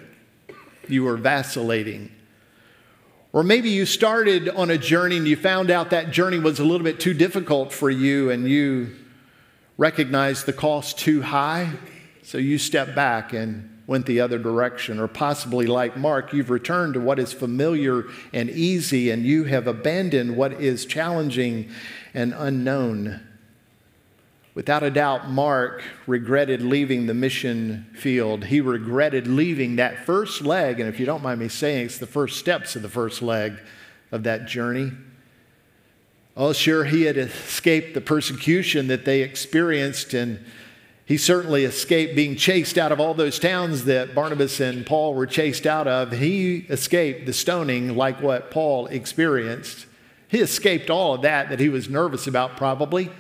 You 0.89 1.03
were 1.03 1.17
vacillating. 1.17 2.11
Or 3.33 3.43
maybe 3.43 3.69
you 3.69 3.85
started 3.85 4.47
on 4.49 4.69
a 4.69 4.77
journey 4.77 5.17
and 5.17 5.27
you 5.27 5.35
found 5.35 5.69
out 5.69 5.89
that 5.89 6.11
journey 6.11 6.39
was 6.39 6.59
a 6.59 6.63
little 6.63 6.85
bit 6.85 6.99
too 6.99 7.13
difficult 7.13 7.73
for 7.73 7.89
you 7.89 8.31
and 8.31 8.47
you 8.47 8.95
recognized 9.77 10.45
the 10.45 10.53
cost 10.53 10.97
too 10.97 11.21
high, 11.21 11.73
so 12.23 12.37
you 12.37 12.57
stepped 12.57 12.95
back 12.95 13.33
and 13.33 13.69
went 13.87 14.05
the 14.05 14.19
other 14.19 14.39
direction. 14.39 14.99
Or 14.99 15.07
possibly, 15.07 15.67
like 15.67 15.97
Mark, 15.97 16.33
you've 16.33 16.49
returned 16.49 16.93
to 16.93 16.99
what 16.99 17.19
is 17.19 17.33
familiar 17.33 18.05
and 18.33 18.49
easy, 18.49 19.09
and 19.09 19.25
you 19.25 19.43
have 19.43 19.67
abandoned 19.67 20.35
what 20.37 20.53
is 20.53 20.85
challenging 20.85 21.69
and 22.13 22.33
unknown. 22.33 23.19
Without 24.55 24.83
a 24.83 24.89
doubt, 24.89 25.29
Mark 25.29 25.83
regretted 26.07 26.61
leaving 26.61 27.05
the 27.05 27.13
mission 27.13 27.85
field. 27.93 28.45
He 28.45 28.61
regretted 28.61 29.27
leaving 29.27 29.75
that 29.75 30.05
first 30.05 30.41
leg, 30.41 30.79
and 30.79 30.87
if 30.87 30.97
you 30.97 31.05
don't 31.05 31.21
mind 31.21 31.41
me 31.41 31.49
saying, 31.49 31.87
it's 31.87 31.97
the 31.97 32.07
first 32.07 32.39
steps 32.39 32.75
of 32.77 32.81
the 32.81 32.89
first 32.89 33.21
leg 33.21 33.59
of 34.13 34.23
that 34.23 34.47
journey. 34.47 34.93
Oh, 36.37 36.53
sure, 36.53 36.85
he 36.85 37.03
had 37.03 37.17
escaped 37.17 37.93
the 37.93 38.01
persecution 38.01 38.87
that 38.87 39.03
they 39.03 39.21
experienced 39.21 40.13
and 40.13 40.39
he 41.05 41.17
certainly 41.17 41.65
escaped 41.65 42.15
being 42.15 42.35
chased 42.35 42.79
out 42.79 42.91
of 42.91 42.99
all 42.99 43.13
those 43.13 43.37
towns 43.37 43.85
that 43.85 44.15
Barnabas 44.15 44.59
and 44.59 44.85
Paul 44.85 45.13
were 45.13 45.27
chased 45.27 45.67
out 45.67 45.87
of. 45.87 46.11
He 46.11 46.65
escaped 46.69 47.27
the 47.27 47.33
stoning 47.33 47.95
like 47.95 48.21
what 48.23 48.49
Paul 48.49 48.87
experienced. 48.87 49.85
He 50.27 50.39
escaped 50.39 50.89
all 50.89 51.13
of 51.13 51.21
that 51.21 51.49
that 51.49 51.59
he 51.59 51.69
was 51.69 51.89
nervous 51.89 52.25
about, 52.25 52.57
probably. 52.57 53.11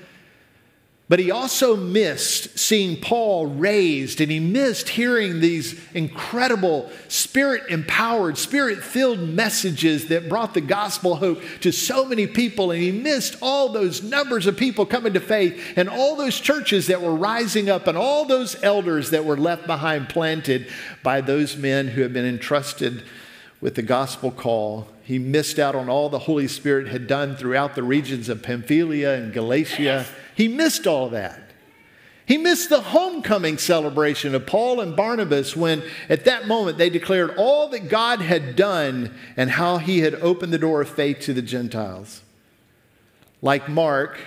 But 1.07 1.19
he 1.19 1.29
also 1.29 1.75
missed 1.75 2.57
seeing 2.57 2.99
Paul 2.99 3.45
raised, 3.45 4.21
and 4.21 4.31
he 4.31 4.39
missed 4.39 4.89
hearing 4.89 5.39
these 5.39 5.79
incredible 5.93 6.89
spirit 7.09 7.61
empowered, 7.69 8.39
spirit 8.39 8.83
filled 8.83 9.19
messages 9.19 10.07
that 10.07 10.27
brought 10.27 10.55
the 10.55 10.61
gospel 10.61 11.17
hope 11.17 11.43
to 11.61 11.71
so 11.71 12.05
many 12.05 12.25
people. 12.25 12.71
And 12.71 12.81
he 12.81 12.91
missed 12.91 13.37
all 13.39 13.69
those 13.69 14.01
numbers 14.01 14.47
of 14.47 14.57
people 14.57 14.87
coming 14.87 15.13
to 15.13 15.19
faith, 15.19 15.73
and 15.75 15.87
all 15.87 16.15
those 16.15 16.39
churches 16.39 16.87
that 16.87 17.03
were 17.03 17.15
rising 17.15 17.69
up, 17.69 17.85
and 17.85 17.97
all 17.97 18.25
those 18.25 18.61
elders 18.63 19.11
that 19.11 19.25
were 19.25 19.37
left 19.37 19.67
behind, 19.67 20.09
planted 20.09 20.67
by 21.03 21.21
those 21.21 21.55
men 21.55 21.89
who 21.89 22.01
had 22.01 22.13
been 22.13 22.25
entrusted 22.25 23.03
with 23.61 23.75
the 23.75 23.83
gospel 23.83 24.31
call. 24.31 24.87
He 25.03 25.19
missed 25.19 25.59
out 25.59 25.75
on 25.75 25.87
all 25.87 26.09
the 26.09 26.17
Holy 26.17 26.47
Spirit 26.47 26.87
had 26.87 27.05
done 27.05 27.35
throughout 27.35 27.75
the 27.75 27.83
regions 27.83 28.27
of 28.27 28.41
Pamphylia 28.41 29.13
and 29.13 29.31
Galatia 29.31 30.07
he 30.35 30.47
missed 30.47 30.85
all 30.85 31.09
that. 31.09 31.41
He 32.25 32.37
missed 32.37 32.69
the 32.69 32.81
homecoming 32.81 33.59
celebration 33.59 34.33
of 34.33 34.47
Paul 34.47 34.79
and 34.79 34.95
Barnabas 34.95 35.55
when, 35.55 35.83
at 36.09 36.25
that 36.25 36.47
moment, 36.47 36.77
they 36.77 36.89
declared 36.89 37.35
all 37.37 37.69
that 37.69 37.87
God 37.87 38.19
had 38.19 38.55
done 38.55 39.15
and 39.37 39.51
how 39.51 39.77
he 39.77 39.99
had 39.99 40.15
opened 40.15 40.51
the 40.51 40.57
door 40.57 40.81
of 40.81 40.89
faith 40.89 41.19
to 41.21 41.33
the 41.33 41.43
Gentiles. 41.43 42.23
Like 43.43 43.69
Mark, 43.69 44.17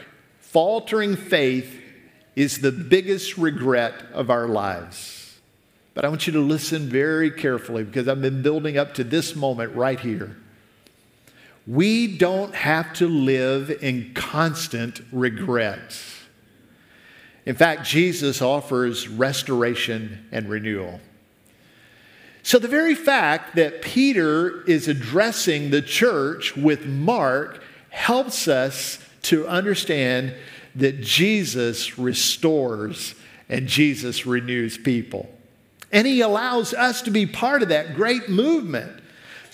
faltering 0.41 1.17
faith 1.17 1.83
is 2.37 2.61
the 2.61 2.71
biggest 2.71 3.37
regret 3.37 3.95
of 4.13 4.31
our 4.31 4.47
lives. 4.47 5.41
But 5.95 6.05
I 6.05 6.09
want 6.09 6.29
you 6.29 6.33
to 6.35 6.41
listen 6.41 6.89
very 6.89 7.33
carefully 7.33 7.83
because 7.83 8.07
I've 8.07 8.23
been 8.23 8.43
building 8.43 8.79
up 8.79 8.95
to 8.95 9.03
this 9.03 9.35
moment 9.35 9.75
right 9.75 9.99
here. 9.99 10.37
We 11.69 12.17
don't 12.17 12.55
have 12.55 12.95
to 12.95 13.07
live 13.07 13.71
in 13.83 14.15
constant 14.15 15.03
regret. 15.13 16.01
In 17.45 17.55
fact, 17.57 17.87
Jesus 17.87 18.41
offers 18.41 19.07
restoration 19.07 20.27
and 20.33 20.49
renewal. 20.49 20.99
So, 22.43 22.59
the 22.59 22.69
very 22.69 22.95
fact 22.95 23.57
that 23.57 23.83
Peter 23.83 24.63
is 24.63 24.89
addressing 24.89 25.69
the 25.69 25.83
church 25.83 26.57
with 26.57 26.87
Mark 26.87 27.63
helps 27.91 28.49
us 28.49 28.99
to 29.25 29.47
understand 29.47 30.35
that 30.75 31.03
Jesus 31.03 31.99
restores 31.99 33.15
and 33.51 33.67
Jesus 33.67 34.25
renews 34.25 34.79
people. 34.79 35.29
And 35.93 36.07
he 36.07 36.23
allows 36.23 36.73
us 36.73 37.03
to 37.03 37.11
be 37.11 37.27
part 37.27 37.63
of 37.63 37.69
that 37.69 37.95
great 37.95 38.31
movement 38.31 38.98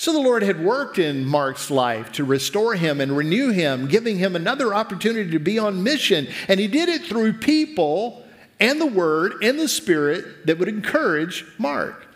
So 0.04 0.12
the 0.12 0.18
Lord 0.18 0.42
had 0.42 0.62
worked 0.62 0.98
in 0.98 1.24
Mark's 1.24 1.70
life 1.70 2.12
to 2.12 2.24
restore 2.24 2.74
him 2.74 3.00
and 3.00 3.16
renew 3.16 3.52
him, 3.52 3.88
giving 3.88 4.18
him 4.18 4.36
another 4.36 4.74
opportunity 4.74 5.30
to 5.30 5.38
be 5.38 5.58
on 5.58 5.82
mission. 5.82 6.28
And 6.46 6.60
he 6.60 6.68
did 6.68 6.90
it 6.90 7.06
through 7.06 7.38
people 7.38 8.22
and 8.60 8.78
the 8.78 8.84
Word 8.84 9.42
and 9.42 9.58
the 9.58 9.66
Spirit 9.66 10.46
that 10.46 10.58
would 10.58 10.68
encourage 10.68 11.46
Mark. 11.56 12.06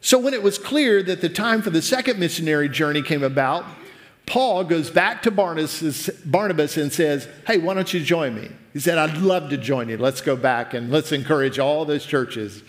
So 0.00 0.18
when 0.18 0.34
it 0.34 0.42
was 0.42 0.58
clear 0.58 1.00
that 1.04 1.20
the 1.20 1.28
time 1.28 1.62
for 1.62 1.70
the 1.70 1.80
second 1.80 2.18
missionary 2.18 2.68
journey 2.68 3.02
came 3.02 3.22
about, 3.22 3.64
Paul 4.26 4.64
goes 4.64 4.90
back 4.90 5.22
to 5.22 5.30
Barnabas, 5.30 5.82
and 6.76 6.92
says, 6.92 7.28
Hey, 7.46 7.58
why 7.58 7.74
don't 7.74 7.94
you 7.94 8.02
join 8.02 8.34
me? 8.34 8.50
He 8.72 8.80
said, 8.80 8.98
I'd 8.98 9.18
love 9.18 9.50
to 9.50 9.56
join 9.56 9.88
you. 9.88 9.96
Let's 9.96 10.22
go 10.22 10.34
back 10.34 10.74
and 10.74 10.90
let's 10.90 11.12
encourage 11.12 11.60
all 11.60 11.84
those 11.84 12.04
churches. 12.04 12.64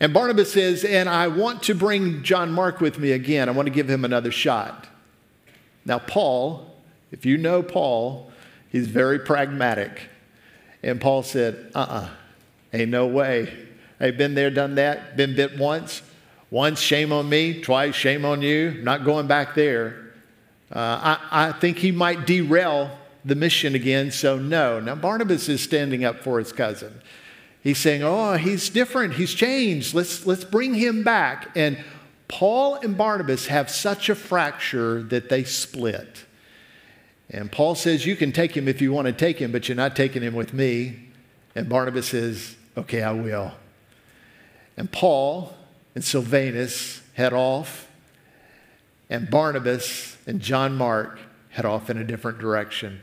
And 0.00 0.14
Barnabas 0.14 0.52
says, 0.52 0.84
And 0.84 1.08
I 1.08 1.28
want 1.28 1.62
to 1.64 1.74
bring 1.74 2.22
John 2.22 2.52
Mark 2.52 2.80
with 2.80 2.98
me 2.98 3.12
again. 3.12 3.48
I 3.48 3.52
want 3.52 3.66
to 3.66 3.74
give 3.74 3.88
him 3.88 4.04
another 4.04 4.30
shot. 4.30 4.86
Now, 5.84 5.98
Paul, 5.98 6.74
if 7.10 7.24
you 7.26 7.38
know 7.38 7.62
Paul, 7.62 8.30
he's 8.70 8.86
very 8.86 9.18
pragmatic. 9.18 10.08
And 10.82 11.00
Paul 11.00 11.22
said, 11.22 11.72
Uh 11.74 11.78
uh-uh, 11.78 11.94
uh, 11.94 12.08
ain't 12.72 12.90
no 12.90 13.06
way. 13.06 13.66
I've 14.00 14.16
been 14.16 14.34
there, 14.34 14.50
done 14.50 14.76
that, 14.76 15.16
been 15.16 15.34
bit 15.34 15.58
once. 15.58 16.02
Once, 16.50 16.80
shame 16.80 17.12
on 17.12 17.28
me. 17.28 17.60
Twice, 17.60 17.94
shame 17.94 18.24
on 18.24 18.42
you. 18.42 18.70
Not 18.82 19.04
going 19.04 19.26
back 19.26 19.54
there. 19.54 20.12
Uh, 20.70 21.18
I, 21.30 21.48
I 21.48 21.52
think 21.52 21.78
he 21.78 21.92
might 21.92 22.26
derail 22.26 22.96
the 23.24 23.34
mission 23.34 23.74
again, 23.74 24.10
so 24.10 24.38
no. 24.38 24.80
Now, 24.80 24.94
Barnabas 24.94 25.48
is 25.48 25.62
standing 25.62 26.04
up 26.04 26.22
for 26.22 26.38
his 26.38 26.52
cousin. 26.52 27.00
He's 27.68 27.76
saying, 27.76 28.02
Oh, 28.02 28.32
he's 28.32 28.70
different. 28.70 29.12
He's 29.12 29.34
changed. 29.34 29.92
Let's, 29.92 30.24
let's 30.24 30.42
bring 30.42 30.72
him 30.72 31.02
back. 31.02 31.50
And 31.54 31.76
Paul 32.26 32.76
and 32.76 32.96
Barnabas 32.96 33.48
have 33.48 33.68
such 33.68 34.08
a 34.08 34.14
fracture 34.14 35.02
that 35.02 35.28
they 35.28 35.44
split. 35.44 36.24
And 37.28 37.52
Paul 37.52 37.74
says, 37.74 38.06
You 38.06 38.16
can 38.16 38.32
take 38.32 38.56
him 38.56 38.68
if 38.68 38.80
you 38.80 38.90
want 38.90 39.04
to 39.04 39.12
take 39.12 39.38
him, 39.38 39.52
but 39.52 39.68
you're 39.68 39.76
not 39.76 39.96
taking 39.96 40.22
him 40.22 40.34
with 40.34 40.54
me. 40.54 41.10
And 41.54 41.68
Barnabas 41.68 42.08
says, 42.08 42.56
Okay, 42.74 43.02
I 43.02 43.12
will. 43.12 43.52
And 44.78 44.90
Paul 44.90 45.52
and 45.94 46.02
Silvanus 46.02 47.02
head 47.12 47.34
off, 47.34 47.86
and 49.10 49.28
Barnabas 49.28 50.16
and 50.26 50.40
John 50.40 50.74
Mark 50.74 51.18
head 51.50 51.66
off 51.66 51.90
in 51.90 51.98
a 51.98 52.04
different 52.04 52.38
direction. 52.38 53.02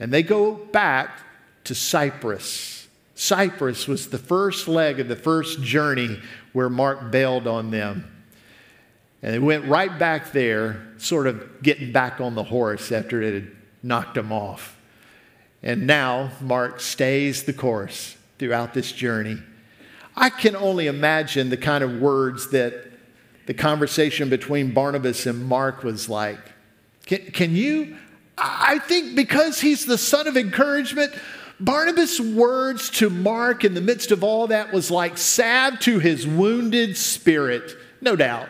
And 0.00 0.12
they 0.12 0.24
go 0.24 0.52
back 0.52 1.20
to 1.62 1.76
Cyprus. 1.76 2.73
Cyprus 3.14 3.86
was 3.86 4.08
the 4.08 4.18
first 4.18 4.66
leg 4.66 4.98
of 5.00 5.08
the 5.08 5.16
first 5.16 5.62
journey 5.62 6.18
where 6.52 6.68
Mark 6.68 7.10
bailed 7.10 7.46
on 7.46 7.70
them. 7.70 8.10
And 9.22 9.32
they 9.32 9.38
went 9.38 9.64
right 9.64 9.98
back 9.98 10.32
there, 10.32 10.86
sort 10.98 11.26
of 11.26 11.62
getting 11.62 11.92
back 11.92 12.20
on 12.20 12.34
the 12.34 12.42
horse 12.42 12.92
after 12.92 13.22
it 13.22 13.34
had 13.34 13.52
knocked 13.82 14.14
them 14.14 14.32
off. 14.32 14.78
And 15.62 15.86
now 15.86 16.32
Mark 16.40 16.80
stays 16.80 17.44
the 17.44 17.52
course 17.52 18.16
throughout 18.38 18.74
this 18.74 18.92
journey. 18.92 19.38
I 20.16 20.30
can 20.30 20.54
only 20.54 20.86
imagine 20.88 21.48
the 21.48 21.56
kind 21.56 21.82
of 21.82 22.00
words 22.00 22.50
that 22.50 22.90
the 23.46 23.54
conversation 23.54 24.28
between 24.28 24.72
Barnabas 24.72 25.26
and 25.26 25.46
Mark 25.46 25.82
was 25.82 26.08
like. 26.08 26.38
Can, 27.06 27.20
can 27.32 27.54
you? 27.54 27.96
I 28.36 28.78
think 28.80 29.16
because 29.16 29.60
he's 29.60 29.86
the 29.86 29.98
son 29.98 30.26
of 30.26 30.36
encouragement, 30.36 31.14
Barnabas' 31.60 32.20
words 32.20 32.90
to 32.90 33.10
Mark 33.10 33.64
in 33.64 33.74
the 33.74 33.80
midst 33.80 34.10
of 34.10 34.24
all 34.24 34.48
that 34.48 34.72
was 34.72 34.90
like 34.90 35.16
salve 35.18 35.78
to 35.80 35.98
his 35.98 36.26
wounded 36.26 36.96
spirit, 36.96 37.76
no 38.00 38.16
doubt. 38.16 38.48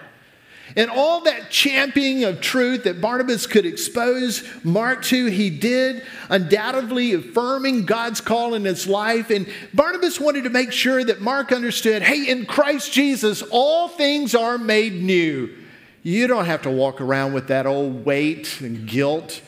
And 0.77 0.91
all 0.91 1.21
that 1.21 1.51
championing 1.51 2.25
of 2.25 2.41
truth 2.41 2.85
that 2.85 3.01
Barnabas 3.01 3.47
could 3.47 3.67
expose 3.67 4.43
Mark 4.65 5.05
to, 5.05 5.27
he 5.27 5.51
did, 5.51 6.03
undoubtedly 6.31 7.13
affirming 7.13 7.85
God's 7.85 8.21
call 8.21 8.55
in 8.55 8.65
his 8.65 8.87
life. 8.87 9.31
And 9.31 9.47
Barnabas 9.73 10.19
wanted 10.19 10.45
to 10.45 10.51
make 10.51 10.73
sure 10.73 11.05
that 11.05 11.21
Mark 11.21 11.53
understood 11.53 12.03
hey, 12.03 12.29
in 12.29 12.47
Christ 12.47 12.93
Jesus, 12.93 13.43
all 13.51 13.89
things 13.89 14.35
are 14.35 14.59
made 14.59 14.95
new. 14.95 15.55
You 16.03 16.27
don't 16.27 16.47
have 16.47 16.63
to 16.63 16.71
walk 16.71 17.01
around 17.01 17.35
with 17.35 17.49
that 17.49 17.67
old 17.67 18.05
weight 18.05 18.61
and 18.61 18.89
guilt. 18.89 19.43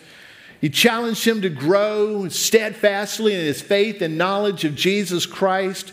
He 0.66 0.70
challenged 0.70 1.24
him 1.24 1.42
to 1.42 1.48
grow 1.48 2.28
steadfastly 2.28 3.32
in 3.32 3.38
his 3.38 3.62
faith 3.62 4.02
and 4.02 4.18
knowledge 4.18 4.64
of 4.64 4.74
Jesus 4.74 5.24
Christ. 5.24 5.92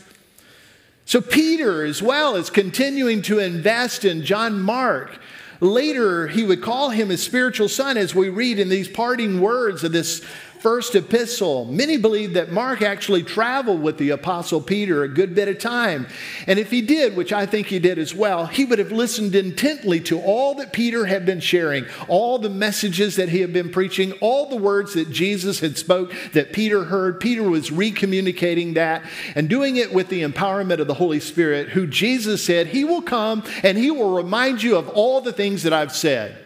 So, 1.06 1.22
Peter, 1.22 1.86
as 1.86 2.02
well, 2.02 2.36
is 2.36 2.50
continuing 2.50 3.22
to 3.22 3.38
invest 3.38 4.04
in 4.04 4.26
John 4.26 4.60
Mark. 4.60 5.20
Later, 5.60 6.28
he 6.28 6.44
would 6.44 6.64
call 6.64 6.90
him 6.90 7.10
his 7.10 7.22
spiritual 7.22 7.70
son, 7.70 7.98
as 7.98 8.16
we 8.16 8.30
read 8.30 8.58
in 8.58 8.70
these 8.70 8.88
parting 8.88 9.42
words 9.42 9.84
of 9.84 9.92
this 9.92 10.26
first 10.63 10.95
epistle. 10.95 11.65
Many 11.65 11.97
believe 11.97 12.36
that 12.36 12.49
Mark 12.49 12.82
actually 12.82 13.21
traveled 13.21 13.82
with 13.82 13.97
the 13.97 14.12
Apostle 14.12 14.62
Peter 14.62 15.04
a 15.04 15.10
good 15.10 15.36
bit 15.36 15.49
of 15.49 15.60
time. 15.60 16.08
And 16.47 16.58
if 16.58 16.71
he 16.71 16.82
did, 16.82 17.17
which 17.17 17.34
I 17.34 17.45
think 17.45 17.67
he 17.67 17.80
did 17.80 17.99
as 17.99 18.15
well, 18.15 18.45
he 18.45 18.63
would 18.63 18.80
have 18.80 18.93
listened 18.93 19.36
intently 19.36 19.99
to 20.02 20.21
all 20.21 20.56
that 20.56 20.71
Peter 20.71 21.06
had 21.06 21.26
been 21.26 21.41
sharing, 21.41 21.86
all 22.08 22.39
the 22.39 22.49
messages 22.49 23.17
that 23.17 23.28
he 23.28 23.41
had 23.41 23.52
been 23.52 23.71
preaching, 23.71 24.13
all 24.13 24.49
the 24.49 24.56
words 24.56 24.93
that 24.93 25.12
Jesus 25.12 25.60
had 25.60 25.78
spoke 25.78 26.13
that 26.32 26.54
Peter 26.54 26.86
heard. 26.86 27.19
Peter 27.19 27.43
was 27.43 27.69
recommunicating 27.69 28.76
that 28.76 29.04
and 29.36 29.49
doing 29.49 29.76
it 29.76 29.93
with 29.93 30.08
the 30.08 30.23
empowerment 30.23 30.80
of 30.80 30.88
the 30.88 30.93
Holy 30.93 31.19
Spirit, 31.19 31.69
who 31.69 31.86
Jesus 31.86 32.41
said, 32.41 32.67
He 32.67 32.86
will 32.86 33.02
come 33.02 33.43
and 33.63 33.78
he 33.78 33.91
will 33.91 34.15
remind 34.15 34.63
you 34.63 34.78
of 34.78 34.88
all 34.88 35.19
the 35.19 35.34
things 35.34 35.63
that 35.63 35.73
I've 35.73 35.93
said. 35.93 36.43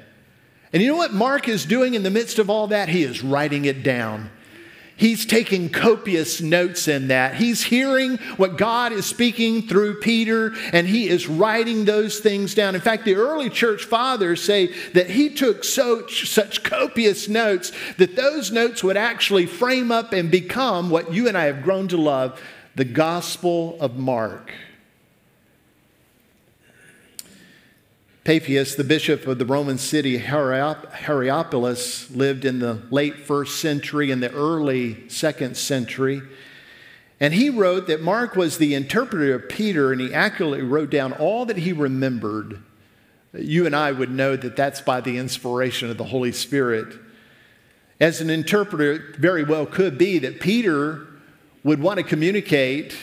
And 0.78 0.84
you 0.84 0.92
know 0.92 0.98
what 0.98 1.12
Mark 1.12 1.48
is 1.48 1.66
doing 1.66 1.96
in 1.96 2.04
the 2.04 2.12
midst 2.12 2.38
of 2.38 2.52
all 2.52 2.68
that? 2.68 2.88
He 2.88 3.02
is 3.02 3.24
writing 3.24 3.66
it 3.66 3.82
down. 3.82 4.30
He's 4.96 5.26
taking 5.26 5.72
copious 5.72 6.40
notes 6.40 6.88
in 6.88 7.08
that. 7.08 7.34
He's 7.34 7.64
hearing 7.64 8.18
what 8.38 8.60
God 8.60 8.92
is 8.92 9.08
speaking 9.08 9.64
through 9.64 10.02
Peter, 10.02 10.54
and 10.72 10.86
he 10.86 11.10
is 11.10 11.28
writing 11.28 11.86
those 11.86 12.20
things 12.20 12.54
down. 12.54 12.76
In 12.76 12.82
fact, 12.82 13.06
the 13.06 13.16
early 13.16 13.50
church 13.50 13.86
fathers 13.86 14.44
say 14.44 14.68
that 14.92 15.10
he 15.10 15.30
took 15.30 15.64
so, 15.64 16.06
such 16.06 16.62
copious 16.62 17.28
notes 17.28 17.72
that 17.98 18.16
those 18.16 18.52
notes 18.52 18.84
would 18.84 18.98
actually 18.98 19.48
frame 19.48 19.92
up 19.92 20.14
and 20.14 20.30
become 20.30 20.92
what 20.92 21.12
you 21.12 21.28
and 21.28 21.36
I 21.36 21.46
have 21.46 21.64
grown 21.64 21.88
to 21.88 21.98
love 21.98 22.40
the 22.76 22.86
Gospel 22.86 23.82
of 23.82 23.98
Mark. 23.98 24.52
Papias, 28.28 28.76
the 28.76 28.84
bishop 28.84 29.26
of 29.26 29.38
the 29.38 29.46
Roman 29.46 29.78
city 29.78 30.18
Hierapolis, 30.18 32.12
lived 32.12 32.44
in 32.44 32.60
the 32.60 32.82
late 32.92 33.20
first 33.20 33.62
century 33.62 34.12
and 34.12 34.22
the 34.22 34.34
early 34.34 35.08
second 35.08 35.56
century. 35.56 36.22
And 37.22 37.34
he 37.34 37.50
wrote 37.50 37.88
that 37.88 38.02
Mark 38.02 38.36
was 38.36 38.58
the 38.58 38.76
interpreter 38.76 39.34
of 39.34 39.48
Peter, 39.48 39.94
and 39.94 40.02
he 40.02 40.14
accurately 40.14 40.62
wrote 40.62 40.90
down 40.90 41.14
all 41.14 41.46
that 41.46 41.56
he 41.56 41.72
remembered. 41.72 42.62
You 43.34 43.66
and 43.66 43.74
I 43.74 43.94
would 43.94 44.12
know 44.12 44.36
that 44.36 44.58
that's 44.58 44.82
by 44.82 45.00
the 45.00 45.18
inspiration 45.18 45.90
of 45.90 45.98
the 45.98 46.04
Holy 46.04 46.34
Spirit. 46.34 47.00
As 48.02 48.20
an 48.20 48.30
interpreter, 48.30 48.92
it 48.92 49.16
very 49.16 49.46
well 49.46 49.66
could 49.66 49.98
be 49.98 50.20
that 50.20 50.42
Peter 50.42 51.08
would 51.64 51.80
want 51.80 51.96
to 51.98 52.04
communicate 52.04 52.94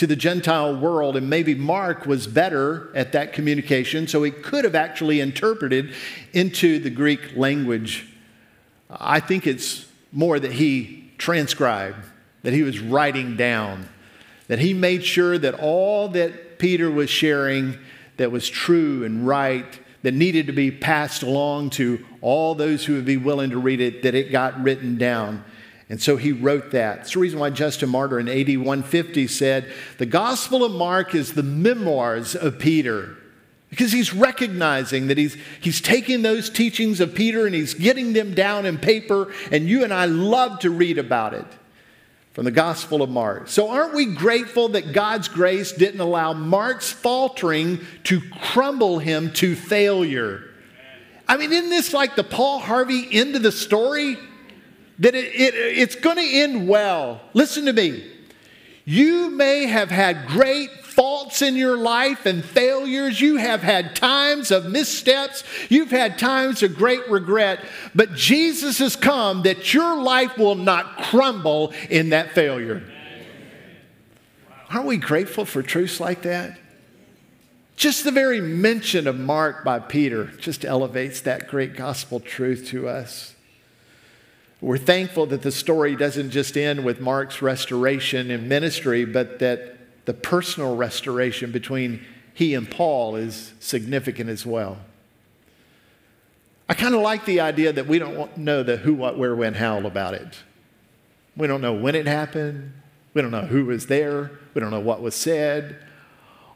to 0.00 0.06
the 0.06 0.16
Gentile 0.16 0.74
world, 0.74 1.14
and 1.14 1.28
maybe 1.28 1.54
Mark 1.54 2.06
was 2.06 2.26
better 2.26 2.90
at 2.94 3.12
that 3.12 3.34
communication, 3.34 4.08
so 4.08 4.22
he 4.22 4.30
could 4.30 4.64
have 4.64 4.74
actually 4.74 5.20
interpreted 5.20 5.92
into 6.32 6.78
the 6.78 6.88
Greek 6.88 7.36
language. 7.36 8.08
I 8.88 9.20
think 9.20 9.46
it's 9.46 9.84
more 10.10 10.40
that 10.40 10.52
he 10.52 11.12
transcribed, 11.18 11.98
that 12.44 12.54
he 12.54 12.62
was 12.62 12.80
writing 12.80 13.36
down, 13.36 13.90
that 14.48 14.58
he 14.58 14.72
made 14.72 15.04
sure 15.04 15.36
that 15.36 15.60
all 15.60 16.08
that 16.08 16.58
Peter 16.58 16.90
was 16.90 17.10
sharing 17.10 17.76
that 18.16 18.32
was 18.32 18.48
true 18.48 19.04
and 19.04 19.26
right, 19.26 19.80
that 20.00 20.14
needed 20.14 20.46
to 20.46 20.54
be 20.54 20.70
passed 20.70 21.22
along 21.22 21.68
to 21.70 22.02
all 22.22 22.54
those 22.54 22.86
who 22.86 22.94
would 22.94 23.04
be 23.04 23.18
willing 23.18 23.50
to 23.50 23.58
read 23.58 23.82
it, 23.82 24.02
that 24.04 24.14
it 24.14 24.32
got 24.32 24.62
written 24.62 24.96
down. 24.96 25.44
And 25.90 26.00
so 26.00 26.16
he 26.16 26.30
wrote 26.30 26.70
that. 26.70 27.00
It's 27.00 27.14
the 27.14 27.18
reason 27.18 27.40
why 27.40 27.50
Justin 27.50 27.88
Martyr 27.88 28.20
in 28.20 28.28
AD 28.28 28.46
150 28.46 29.26
said, 29.26 29.70
The 29.98 30.06
Gospel 30.06 30.64
of 30.64 30.70
Mark 30.70 31.16
is 31.16 31.34
the 31.34 31.42
memoirs 31.42 32.36
of 32.36 32.60
Peter. 32.60 33.16
Because 33.70 33.90
he's 33.90 34.14
recognizing 34.14 35.08
that 35.08 35.18
he's, 35.18 35.36
he's 35.60 35.80
taking 35.80 36.22
those 36.22 36.48
teachings 36.48 37.00
of 37.00 37.14
Peter 37.14 37.44
and 37.44 37.54
he's 37.54 37.74
getting 37.74 38.12
them 38.12 38.34
down 38.34 38.66
in 38.66 38.78
paper, 38.78 39.32
and 39.50 39.68
you 39.68 39.82
and 39.82 39.92
I 39.92 40.04
love 40.04 40.60
to 40.60 40.70
read 40.70 40.96
about 40.96 41.34
it 41.34 41.46
from 42.34 42.44
the 42.44 42.50
Gospel 42.52 43.02
of 43.02 43.10
Mark. 43.10 43.48
So, 43.48 43.68
aren't 43.68 43.94
we 43.94 44.06
grateful 44.06 44.70
that 44.70 44.92
God's 44.92 45.26
grace 45.28 45.72
didn't 45.72 46.00
allow 46.00 46.32
Mark's 46.32 46.90
faltering 46.90 47.80
to 48.04 48.20
crumble 48.40 49.00
him 49.00 49.32
to 49.34 49.56
failure? 49.56 50.44
I 51.26 51.36
mean, 51.36 51.52
isn't 51.52 51.70
this 51.70 51.92
like 51.92 52.16
the 52.16 52.24
Paul 52.24 52.60
Harvey 52.60 53.08
end 53.10 53.34
of 53.34 53.42
the 53.42 53.52
story? 53.52 54.16
That 55.00 55.14
it, 55.14 55.34
it, 55.34 55.54
it's 55.54 55.96
going 55.96 56.16
to 56.16 56.22
end 56.22 56.68
well. 56.68 57.20
Listen 57.34 57.66
to 57.66 57.72
me. 57.72 58.06
You 58.84 59.30
may 59.30 59.66
have 59.66 59.90
had 59.90 60.26
great 60.26 60.70
faults 60.84 61.42
in 61.42 61.56
your 61.56 61.76
life 61.76 62.26
and 62.26 62.44
failures. 62.44 63.20
You 63.20 63.36
have 63.36 63.62
had 63.62 63.96
times 63.96 64.50
of 64.50 64.66
missteps. 64.66 65.44
You've 65.68 65.90
had 65.90 66.18
times 66.18 66.62
of 66.62 66.76
great 66.76 67.08
regret. 67.08 67.60
But 67.94 68.14
Jesus 68.14 68.78
has 68.78 68.96
come 68.96 69.42
that 69.42 69.72
your 69.72 70.00
life 70.02 70.36
will 70.36 70.54
not 70.54 70.98
crumble 70.98 71.72
in 71.88 72.10
that 72.10 72.32
failure. 72.32 72.82
Aren't 74.70 74.86
we 74.86 74.98
grateful 74.98 75.44
for 75.44 75.62
truths 75.62 76.00
like 76.00 76.22
that? 76.22 76.58
Just 77.76 78.04
the 78.04 78.10
very 78.10 78.40
mention 78.40 79.06
of 79.06 79.18
Mark 79.18 79.64
by 79.64 79.78
Peter 79.78 80.26
just 80.38 80.64
elevates 80.64 81.22
that 81.22 81.48
great 81.48 81.74
gospel 81.74 82.20
truth 82.20 82.66
to 82.68 82.88
us. 82.88 83.34
We're 84.60 84.78
thankful 84.78 85.26
that 85.26 85.42
the 85.42 85.52
story 85.52 85.96
doesn't 85.96 86.30
just 86.30 86.56
end 86.56 86.84
with 86.84 87.00
Mark's 87.00 87.40
restoration 87.40 88.30
and 88.30 88.48
ministry, 88.48 89.04
but 89.04 89.38
that 89.38 89.78
the 90.04 90.12
personal 90.12 90.76
restoration 90.76 91.50
between 91.50 92.04
he 92.34 92.54
and 92.54 92.70
Paul 92.70 93.16
is 93.16 93.52
significant 93.60 94.28
as 94.28 94.44
well. 94.44 94.78
I 96.68 96.74
kind 96.74 96.94
of 96.94 97.00
like 97.00 97.24
the 97.24 97.40
idea 97.40 97.72
that 97.72 97.86
we 97.86 97.98
don't 97.98 98.36
know 98.36 98.62
the 98.62 98.76
who, 98.76 98.94
what, 98.94 99.18
where, 99.18 99.34
when, 99.34 99.54
how 99.54 99.78
about 99.78 100.14
it. 100.14 100.36
We 101.36 101.46
don't 101.46 101.60
know 101.60 101.74
when 101.74 101.94
it 101.94 102.06
happened. 102.06 102.72
We 103.14 103.22
don't 103.22 103.30
know 103.30 103.42
who 103.42 103.64
was 103.64 103.86
there. 103.86 104.30
We 104.54 104.60
don't 104.60 104.70
know 104.70 104.80
what 104.80 105.00
was 105.00 105.14
said. 105.14 105.82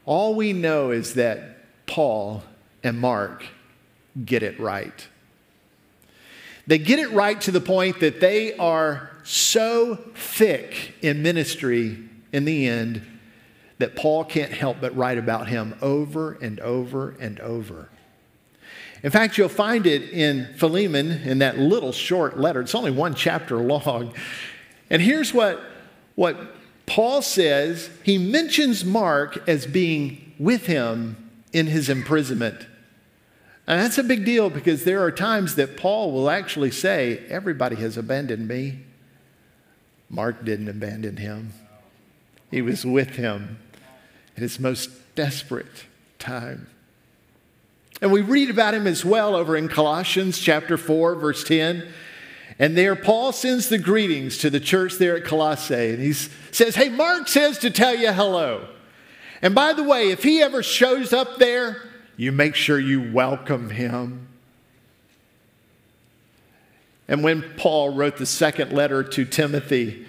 All 0.05 0.35
we 0.35 0.53
know 0.53 0.90
is 0.90 1.14
that 1.14 1.87
Paul 1.87 2.45
and 2.83 3.01
Mark 3.01 3.45
get 4.25 4.43
it 4.43 4.61
right. 4.61 5.09
They 6.66 6.79
get 6.79 6.98
it 6.98 7.11
right 7.12 7.40
to 7.42 7.50
the 7.50 7.61
point 7.61 8.00
that 8.00 8.20
they 8.20 8.57
are 8.57 9.11
so 9.22 9.96
thick 10.14 10.94
in 11.03 11.22
ministry 11.22 11.98
in 12.33 12.44
the 12.44 12.66
end 12.66 13.03
that 13.79 13.96
Paul 13.96 14.24
can't 14.24 14.53
help 14.53 14.79
but 14.81 14.96
write 14.96 15.18
about 15.18 15.48
him 15.48 15.74
over 15.83 16.33
and 16.35 16.61
over 16.61 17.16
and 17.20 17.40
over. 17.40 17.88
In 19.03 19.11
fact, 19.11 19.37
you'll 19.37 19.50
find 19.50 19.87
it 19.87 20.11
in 20.11 20.55
Philemon 20.57 21.11
in 21.11 21.40
that 21.40 21.59
little 21.59 21.92
short 21.92 22.38
letter. 22.38 22.62
It's 22.62 22.74
only 22.74 22.90
one 22.90 23.14
chapter 23.14 23.59
long. 23.59 24.14
And 24.88 25.03
here's 25.03 25.35
what, 25.35 25.61
what 26.14 26.38
Paul 26.87 27.20
says 27.20 27.90
he 28.03 28.16
mentions 28.16 28.85
Mark 28.85 29.46
as 29.46 29.66
being 29.66 30.33
with 30.38 30.66
him 30.66 31.31
in 31.53 31.66
his 31.66 31.90
imprisonment. 31.90 32.66
And 33.66 33.81
that's 33.81 33.98
a 33.98 34.05
big 34.05 34.24
deal 34.24 34.50
because 34.50 34.85
there 34.85 35.03
are 35.03 35.11
times 35.11 35.55
that 35.55 35.77
Paul 35.77 36.12
will 36.12 36.29
actually 36.29 36.70
say, 36.70 37.24
Everybody 37.29 37.77
has 37.77 37.96
abandoned 37.96 38.46
me. 38.46 38.81
Mark 40.11 40.44
didn't 40.44 40.68
abandon 40.68 41.16
him, 41.16 41.53
he 42.50 42.62
was 42.62 42.85
with 42.85 43.16
him 43.16 43.59
in 44.37 44.42
his 44.42 44.61
most 44.61 44.90
desperate 45.14 45.87
time. 46.18 46.68
And 48.03 48.12
we 48.12 48.20
read 48.20 48.50
about 48.50 48.74
him 48.74 48.87
as 48.87 49.05
well 49.05 49.35
over 49.35 49.57
in 49.57 49.68
Colossians 49.68 50.38
chapter 50.38 50.77
4, 50.77 51.14
verse 51.14 51.44
10. 51.44 51.88
And 52.59 52.77
there, 52.77 52.94
Paul 52.94 53.33
sends 53.33 53.68
the 53.68 53.79
greetings 53.79 54.38
to 54.38 54.50
the 54.50 54.61
church 54.61 54.94
there 54.94 55.16
at 55.16 55.24
Colossae. 55.24 55.90
And 55.90 56.00
he 56.00 56.12
says, 56.12 56.74
Hey, 56.74 56.88
Mark 56.88 57.29
says 57.29 57.59
to 57.61 57.70
tell 57.70 57.94
you 57.94 58.12
hello. 58.12 58.68
And 59.42 59.55
by 59.55 59.72
the 59.72 59.83
way, 59.83 60.11
if 60.11 60.22
he 60.22 60.42
ever 60.42 60.62
shows 60.62 61.12
up 61.12 61.38
there, 61.38 61.83
you 62.16 62.33
make 62.33 62.55
sure 62.55 62.79
you 62.79 63.12
welcome 63.12 63.70
him. 63.70 64.29
And 67.07 67.22
when 67.22 67.42
Paul 67.57 67.94
wrote 67.94 68.16
the 68.16 68.27
second 68.27 68.72
letter 68.72 69.03
to 69.03 69.24
Timothy, 69.24 70.07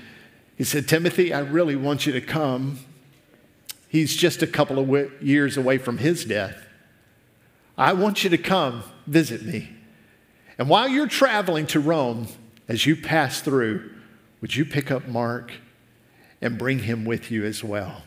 he 0.58 0.64
said, 0.64 0.88
Timothy, 0.88 1.34
I 1.34 1.40
really 1.40 1.76
want 1.76 2.06
you 2.06 2.14
to 2.14 2.22
come. 2.22 2.80
He's 3.90 4.16
just 4.16 4.42
a 4.42 4.48
couple 4.48 4.80
of 4.80 5.22
years 5.22 5.58
away 5.58 5.78
from 5.78 5.98
his 5.98 6.26
death. 6.26 6.66
I 7.78 7.94
want 7.94 8.24
you 8.24 8.30
to 8.30 8.38
come 8.38 8.84
visit 9.06 9.44
me. 9.44 9.70
And 10.58 10.70
while 10.70 10.88
you're 10.88 11.08
traveling 11.08 11.68
to 11.68 11.80
Rome, 11.82 12.28
as 12.70 12.86
you 12.86 12.96
pass 12.96 13.42
through, 13.42 13.92
would 14.42 14.56
you 14.56 14.64
pick 14.64 14.90
up 14.90 15.08
Mark 15.08 15.52
and 16.42 16.58
bring 16.58 16.80
him 16.80 17.04
with 17.04 17.30
you 17.30 17.44
as 17.44 17.64
well? 17.64 18.04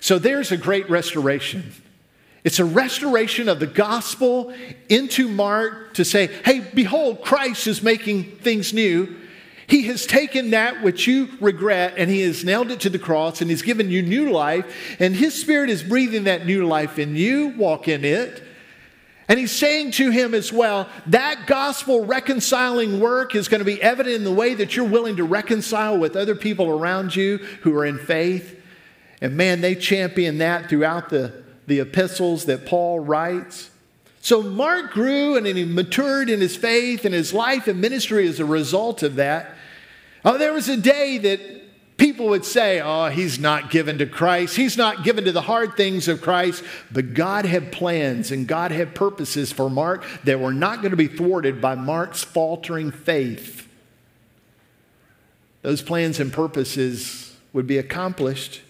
So 0.00 0.18
there's 0.18 0.52
a 0.52 0.56
great 0.56 0.90
restoration. 0.90 1.72
It's 2.44 2.58
a 2.58 2.64
restoration 2.64 3.48
of 3.48 3.60
the 3.60 3.66
gospel 3.66 4.52
into 4.88 5.28
Mark 5.28 5.94
to 5.94 6.04
say, 6.04 6.26
hey, 6.44 6.60
behold, 6.60 7.22
Christ 7.22 7.66
is 7.66 7.82
making 7.82 8.24
things 8.38 8.72
new. 8.72 9.16
He 9.68 9.84
has 9.84 10.06
taken 10.06 10.50
that 10.50 10.82
which 10.82 11.06
you 11.06 11.28
regret 11.40 11.94
and 11.96 12.10
he 12.10 12.22
has 12.22 12.44
nailed 12.44 12.70
it 12.72 12.80
to 12.80 12.90
the 12.90 12.98
cross 12.98 13.40
and 13.40 13.48
he's 13.48 13.62
given 13.62 13.90
you 13.90 14.02
new 14.02 14.30
life. 14.30 14.96
And 14.98 15.14
his 15.14 15.40
spirit 15.40 15.70
is 15.70 15.84
breathing 15.84 16.24
that 16.24 16.44
new 16.44 16.66
life 16.66 16.98
in 16.98 17.14
you. 17.14 17.54
Walk 17.56 17.86
in 17.86 18.04
it. 18.04 18.42
And 19.28 19.38
he's 19.38 19.52
saying 19.52 19.92
to 19.92 20.10
him 20.10 20.34
as 20.34 20.52
well, 20.52 20.88
that 21.06 21.46
gospel 21.46 22.04
reconciling 22.04 22.98
work 22.98 23.36
is 23.36 23.48
going 23.48 23.60
to 23.60 23.64
be 23.64 23.80
evident 23.80 24.16
in 24.16 24.24
the 24.24 24.32
way 24.32 24.52
that 24.54 24.76
you're 24.76 24.84
willing 24.84 25.16
to 25.16 25.24
reconcile 25.24 25.96
with 25.96 26.16
other 26.16 26.34
people 26.34 26.68
around 26.68 27.14
you 27.14 27.38
who 27.62 27.74
are 27.76 27.86
in 27.86 27.98
faith. 27.98 28.60
And 29.22 29.36
man, 29.36 29.60
they 29.60 29.76
champion 29.76 30.38
that 30.38 30.68
throughout 30.68 31.08
the 31.08 31.41
the 31.66 31.80
epistles 31.80 32.46
that 32.46 32.66
Paul 32.66 33.00
writes. 33.00 33.70
So 34.20 34.42
Mark 34.42 34.92
grew 34.92 35.36
and 35.36 35.46
he 35.46 35.64
matured 35.64 36.30
in 36.30 36.40
his 36.40 36.56
faith 36.56 37.04
and 37.04 37.14
his 37.14 37.32
life 37.34 37.66
and 37.66 37.80
ministry 37.80 38.28
as 38.28 38.38
a 38.38 38.44
result 38.44 39.02
of 39.02 39.16
that. 39.16 39.54
Oh, 40.24 40.38
there 40.38 40.52
was 40.52 40.68
a 40.68 40.76
day 40.76 41.18
that 41.18 41.40
people 41.96 42.28
would 42.28 42.44
say, 42.44 42.80
Oh, 42.80 43.08
he's 43.08 43.38
not 43.38 43.70
given 43.70 43.98
to 43.98 44.06
Christ. 44.06 44.56
He's 44.56 44.76
not 44.76 45.02
given 45.02 45.24
to 45.24 45.32
the 45.32 45.42
hard 45.42 45.76
things 45.76 46.06
of 46.06 46.22
Christ. 46.22 46.62
But 46.92 47.14
God 47.14 47.44
had 47.44 47.72
plans 47.72 48.30
and 48.30 48.46
God 48.46 48.70
had 48.70 48.94
purposes 48.94 49.52
for 49.52 49.68
Mark 49.68 50.04
that 50.24 50.38
were 50.38 50.54
not 50.54 50.82
going 50.82 50.92
to 50.92 50.96
be 50.96 51.08
thwarted 51.08 51.60
by 51.60 51.74
Mark's 51.74 52.22
faltering 52.22 52.92
faith. 52.92 53.68
Those 55.62 55.82
plans 55.82 56.20
and 56.20 56.32
purposes 56.32 57.36
would 57.52 57.66
be 57.66 57.78
accomplished 57.78 58.62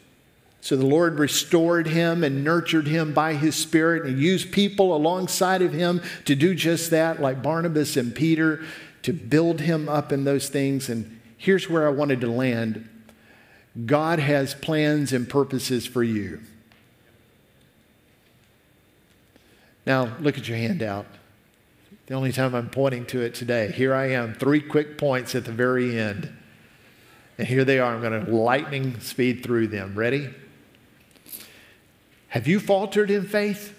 so 0.63 0.77
the 0.77 0.87
Lord 0.87 1.19
restored 1.19 1.89
him 1.89 2.23
and 2.23 2.45
nurtured 2.45 2.87
him 2.87 3.13
by 3.13 3.35
his 3.35 3.57
Spirit 3.57 4.07
and 4.07 4.17
used 4.17 4.53
people 4.53 4.95
alongside 4.95 5.61
of 5.61 5.73
him 5.73 6.01
to 6.25 6.37
do 6.37 6.55
just 6.55 6.93
that, 6.93 7.21
like 7.21 7.43
Barnabas 7.43 7.97
and 7.97 8.15
Peter, 8.15 8.63
to 9.03 9.13
build 9.13 9.63
him 9.63 9.89
up 9.89 10.13
in 10.13 10.23
those 10.23 10.49
things. 10.49 10.89
And 10.89 11.21
here's 11.37 11.69
where 11.69 11.89
I 11.89 11.91
wanted 11.91 12.21
to 12.21 12.31
land 12.31 12.89
God 13.87 14.21
has 14.21 14.55
plans 14.55 15.13
and 15.13 15.29
purposes 15.29 15.85
for 15.85 16.05
you. 16.05 16.41
Now, 19.85 20.17
look 20.21 20.39
at 20.39 20.47
your 20.47 20.59
handout. 20.59 21.07
The 22.07 22.15
only 22.15 22.31
time 22.31 22.55
I'm 22.55 22.71
pointing 22.71 23.05
to 23.07 23.21
it 23.21 23.35
today. 23.35 23.73
Here 23.73 23.93
I 23.93 24.11
am, 24.13 24.35
three 24.35 24.61
quick 24.61 24.97
points 24.97 25.35
at 25.35 25.45
the 25.45 25.51
very 25.51 25.99
end. 25.99 26.33
And 27.37 27.49
here 27.49 27.65
they 27.65 27.81
are. 27.81 27.95
I'm 27.95 28.01
going 28.01 28.25
to 28.25 28.31
lightning 28.31 29.01
speed 29.01 29.43
through 29.43 29.67
them. 29.67 29.97
Ready? 29.97 30.33
Have 32.33 32.49
you 32.49 32.61
faltered 32.61 33.11
in 33.11 33.27
faith? 33.27 33.79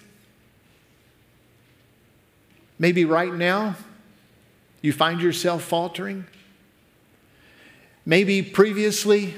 Maybe 2.78 3.04
right 3.04 3.34
now 3.34 3.74
you 4.80 4.92
find 4.92 5.20
yourself 5.20 5.64
faltering. 5.64 6.24
Maybe 8.06 8.42
previously, 8.42 9.34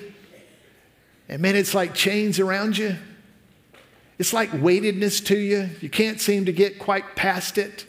and 1.30 1.40
man, 1.40 1.56
it's 1.56 1.72
like 1.72 1.94
chains 1.94 2.38
around 2.38 2.76
you. 2.76 2.94
It's 4.18 4.34
like 4.34 4.50
weightedness 4.52 5.22
to 5.22 5.38
you. 5.38 5.70
You 5.80 5.88
can't 5.88 6.20
seem 6.20 6.44
to 6.44 6.52
get 6.52 6.78
quite 6.78 7.16
past 7.16 7.56
it. 7.56 7.86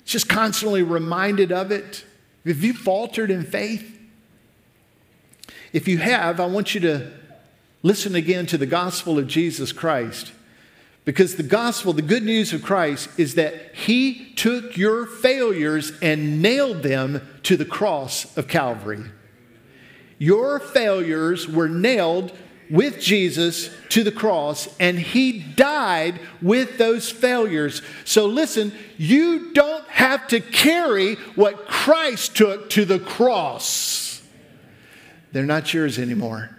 It's 0.00 0.12
just 0.12 0.30
constantly 0.30 0.82
reminded 0.82 1.52
of 1.52 1.70
it. 1.70 2.06
Have 2.46 2.64
you 2.64 2.72
faltered 2.72 3.30
in 3.30 3.42
faith? 3.42 4.00
If 5.74 5.86
you 5.86 5.98
have, 5.98 6.40
I 6.40 6.46
want 6.46 6.74
you 6.74 6.80
to 6.80 7.12
Listen 7.82 8.14
again 8.14 8.46
to 8.46 8.58
the 8.58 8.66
gospel 8.66 9.18
of 9.18 9.26
Jesus 9.26 9.72
Christ. 9.72 10.32
Because 11.06 11.36
the 11.36 11.44
gospel, 11.44 11.92
the 11.92 12.02
good 12.02 12.24
news 12.24 12.52
of 12.52 12.64
Christ, 12.64 13.08
is 13.16 13.36
that 13.36 13.74
He 13.74 14.32
took 14.34 14.76
your 14.76 15.06
failures 15.06 15.92
and 16.02 16.42
nailed 16.42 16.82
them 16.82 17.26
to 17.44 17.56
the 17.56 17.64
cross 17.64 18.36
of 18.36 18.48
Calvary. 18.48 19.04
Your 20.18 20.58
failures 20.58 21.46
were 21.46 21.68
nailed 21.68 22.32
with 22.68 23.00
Jesus 23.00 23.70
to 23.90 24.02
the 24.02 24.10
cross, 24.10 24.68
and 24.80 24.98
He 24.98 25.38
died 25.38 26.18
with 26.42 26.76
those 26.76 27.08
failures. 27.08 27.82
So 28.04 28.26
listen, 28.26 28.72
you 28.96 29.52
don't 29.52 29.86
have 29.88 30.26
to 30.28 30.40
carry 30.40 31.14
what 31.36 31.68
Christ 31.68 32.36
took 32.36 32.68
to 32.70 32.84
the 32.84 32.98
cross, 32.98 34.22
they're 35.30 35.44
not 35.44 35.72
yours 35.72 35.98
anymore. 36.00 36.55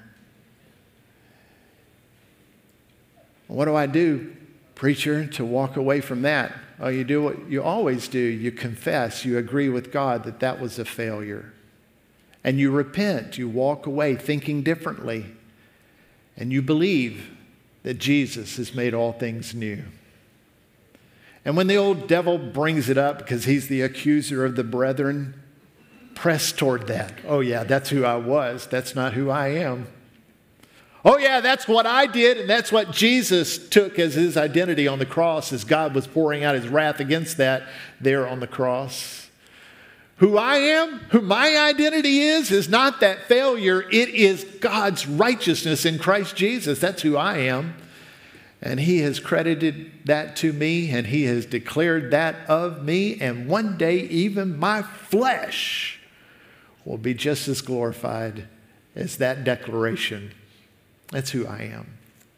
What 3.47 3.65
do 3.65 3.75
I 3.75 3.85
do, 3.87 4.35
preacher, 4.75 5.25
to 5.27 5.45
walk 5.45 5.77
away 5.77 6.01
from 6.01 6.21
that? 6.23 6.53
Oh, 6.79 6.89
you 6.89 7.03
do 7.03 7.23
what 7.23 7.49
you 7.49 7.63
always 7.63 8.07
do. 8.07 8.19
You 8.19 8.51
confess, 8.51 9.25
you 9.25 9.37
agree 9.37 9.69
with 9.69 9.91
God 9.91 10.23
that 10.25 10.39
that 10.41 10.59
was 10.59 10.77
a 10.77 10.85
failure. 10.85 11.53
And 12.43 12.59
you 12.59 12.71
repent, 12.71 13.37
you 13.37 13.49
walk 13.49 13.85
away 13.87 14.15
thinking 14.15 14.63
differently. 14.63 15.25
and 16.37 16.53
you 16.53 16.61
believe 16.61 17.31
that 17.83 17.95
Jesus 17.95 18.57
has 18.57 18.73
made 18.75 18.93
all 18.93 19.11
things 19.11 19.55
new. 19.55 19.83
And 21.43 21.57
when 21.57 21.67
the 21.67 21.77
old 21.77 22.07
devil 22.07 22.37
brings 22.37 22.89
it 22.89 22.97
up 22.97 23.17
because 23.17 23.45
he's 23.45 23.67
the 23.67 23.81
accuser 23.81 24.45
of 24.45 24.55
the 24.55 24.63
brethren, 24.63 25.33
press 26.13 26.51
toward 26.51 26.87
that. 26.87 27.13
Oh, 27.25 27.39
yeah, 27.39 27.63
that's 27.63 27.89
who 27.89 28.05
I 28.05 28.17
was. 28.17 28.67
That's 28.67 28.93
not 28.93 29.13
who 29.13 29.29
I 29.29 29.47
am. 29.49 29.87
Oh, 31.09 31.17
yeah, 31.17 31.39
that's 31.39 31.69
what 31.69 31.85
I 31.85 32.05
did, 32.05 32.37
and 32.37 32.49
that's 32.49 32.69
what 32.69 32.91
Jesus 32.91 33.69
took 33.69 33.97
as 33.97 34.15
his 34.15 34.35
identity 34.35 34.89
on 34.89 34.99
the 34.99 35.05
cross 35.05 35.53
as 35.53 35.63
God 35.63 35.95
was 35.95 36.05
pouring 36.05 36.43
out 36.43 36.55
his 36.55 36.67
wrath 36.67 36.99
against 36.99 37.37
that 37.37 37.63
there 38.01 38.27
on 38.27 38.41
the 38.41 38.45
cross. 38.45 39.29
Who 40.17 40.37
I 40.37 40.57
am, 40.57 40.99
who 41.11 41.21
my 41.21 41.55
identity 41.55 42.19
is, 42.19 42.51
is 42.51 42.67
not 42.67 42.99
that 42.99 43.23
failure. 43.23 43.83
It 43.89 44.09
is 44.09 44.43
God's 44.59 45.07
righteousness 45.07 45.85
in 45.85 45.97
Christ 45.97 46.35
Jesus. 46.35 46.79
That's 46.79 47.03
who 47.03 47.15
I 47.15 47.37
am. 47.37 47.75
And 48.61 48.81
he 48.81 48.99
has 48.99 49.21
credited 49.21 49.89
that 50.03 50.35
to 50.37 50.51
me, 50.51 50.89
and 50.89 51.07
he 51.07 51.23
has 51.23 51.45
declared 51.45 52.11
that 52.11 52.35
of 52.49 52.83
me. 52.83 53.17
And 53.21 53.47
one 53.47 53.77
day, 53.77 53.99
even 53.99 54.59
my 54.59 54.81
flesh 54.81 56.01
will 56.83 56.97
be 56.97 57.13
just 57.13 57.47
as 57.47 57.61
glorified 57.61 58.49
as 58.93 59.15
that 59.19 59.45
declaration. 59.45 60.33
That's 61.11 61.31
who 61.31 61.47
I 61.47 61.63
am. 61.63 61.97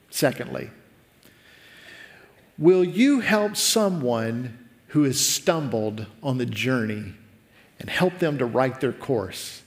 Secondly, 0.09 0.69
will 2.57 2.83
you 2.83 3.19
help 3.19 3.55
someone 3.55 4.67
who 4.87 5.03
has 5.03 5.19
stumbled 5.19 6.05
on 6.23 6.37
the 6.37 6.45
journey 6.45 7.13
and 7.79 7.89
help 7.89 8.19
them 8.19 8.37
to 8.39 8.45
right 8.45 8.79
their 8.79 8.91
course? 8.91 9.61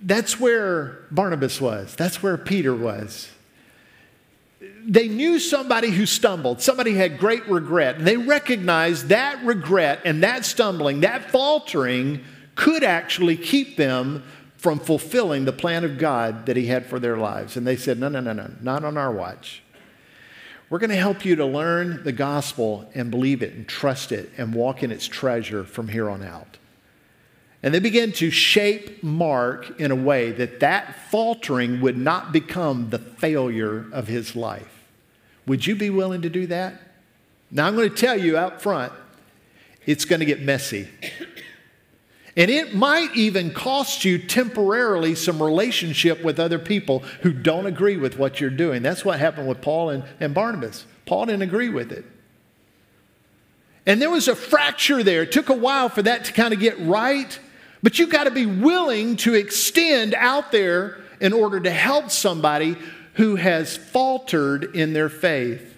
That's 0.00 0.38
where 0.38 1.06
Barnabas 1.10 1.60
was, 1.60 1.94
that's 1.94 2.22
where 2.22 2.36
Peter 2.36 2.74
was 2.74 3.30
they 4.86 5.08
knew 5.08 5.38
somebody 5.38 5.90
who 5.90 6.06
stumbled, 6.06 6.60
somebody 6.60 6.94
had 6.94 7.18
great 7.18 7.48
regret, 7.48 7.96
and 7.96 8.06
they 8.06 8.16
recognized 8.16 9.08
that 9.08 9.42
regret 9.44 10.00
and 10.04 10.22
that 10.22 10.44
stumbling, 10.44 11.00
that 11.00 11.30
faltering 11.30 12.22
could 12.54 12.84
actually 12.84 13.36
keep 13.36 13.76
them 13.76 14.22
from 14.64 14.78
fulfilling 14.78 15.44
the 15.44 15.52
plan 15.52 15.84
of 15.84 15.98
God 15.98 16.46
that 16.46 16.56
He 16.56 16.68
had 16.68 16.86
for 16.86 16.98
their 16.98 17.18
lives. 17.18 17.54
And 17.58 17.66
they 17.66 17.76
said, 17.76 17.98
No, 17.98 18.08
no, 18.08 18.20
no, 18.20 18.32
no, 18.32 18.50
not 18.62 18.82
on 18.82 18.96
our 18.96 19.12
watch. 19.12 19.62
We're 20.70 20.78
going 20.78 20.88
to 20.88 20.96
help 20.96 21.22
you 21.22 21.36
to 21.36 21.44
learn 21.44 22.02
the 22.02 22.12
gospel 22.12 22.90
and 22.94 23.10
believe 23.10 23.42
it 23.42 23.52
and 23.52 23.68
trust 23.68 24.10
it 24.10 24.32
and 24.38 24.54
walk 24.54 24.82
in 24.82 24.90
its 24.90 25.06
treasure 25.06 25.64
from 25.64 25.88
here 25.88 26.08
on 26.08 26.22
out. 26.22 26.56
And 27.62 27.74
they 27.74 27.78
began 27.78 28.12
to 28.12 28.30
shape 28.30 29.02
Mark 29.02 29.78
in 29.78 29.90
a 29.90 29.94
way 29.94 30.32
that 30.32 30.60
that 30.60 31.10
faltering 31.10 31.82
would 31.82 31.98
not 31.98 32.32
become 32.32 32.88
the 32.88 32.98
failure 32.98 33.84
of 33.92 34.08
his 34.08 34.34
life. 34.34 34.86
Would 35.46 35.66
you 35.66 35.76
be 35.76 35.90
willing 35.90 36.22
to 36.22 36.30
do 36.30 36.46
that? 36.46 36.80
Now, 37.50 37.66
I'm 37.66 37.76
going 37.76 37.90
to 37.90 37.94
tell 37.94 38.18
you 38.18 38.38
out 38.38 38.62
front, 38.62 38.94
it's 39.84 40.06
going 40.06 40.20
to 40.20 40.26
get 40.26 40.40
messy. 40.40 40.88
And 42.36 42.50
it 42.50 42.74
might 42.74 43.14
even 43.14 43.52
cost 43.52 44.04
you 44.04 44.18
temporarily 44.18 45.14
some 45.14 45.40
relationship 45.40 46.24
with 46.24 46.40
other 46.40 46.58
people 46.58 47.00
who 47.22 47.32
don't 47.32 47.66
agree 47.66 47.96
with 47.96 48.18
what 48.18 48.40
you're 48.40 48.50
doing. 48.50 48.82
That's 48.82 49.04
what 49.04 49.20
happened 49.20 49.46
with 49.46 49.62
Paul 49.62 49.90
and, 49.90 50.04
and 50.18 50.34
Barnabas. 50.34 50.84
Paul 51.06 51.26
didn't 51.26 51.42
agree 51.42 51.68
with 51.68 51.92
it. 51.92 52.04
And 53.86 54.00
there 54.00 54.10
was 54.10 54.26
a 54.28 54.34
fracture 54.34 55.02
there. 55.02 55.22
It 55.22 55.32
took 55.32 55.48
a 55.48 55.54
while 55.54 55.88
for 55.88 56.02
that 56.02 56.24
to 56.24 56.32
kind 56.32 56.52
of 56.52 56.58
get 56.58 56.78
right, 56.80 57.38
but 57.82 57.98
you've 57.98 58.10
got 58.10 58.24
to 58.24 58.30
be 58.30 58.46
willing 58.46 59.16
to 59.18 59.34
extend 59.34 60.14
out 60.14 60.50
there 60.50 60.98
in 61.20 61.32
order 61.32 61.60
to 61.60 61.70
help 61.70 62.10
somebody 62.10 62.76
who 63.14 63.36
has 63.36 63.76
faltered 63.76 64.74
in 64.74 64.92
their 64.92 65.08
faith. 65.08 65.76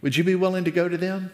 Would 0.00 0.16
you 0.16 0.24
be 0.24 0.34
willing 0.34 0.64
to 0.64 0.70
go 0.70 0.88
to 0.88 0.96
them? 0.96 1.32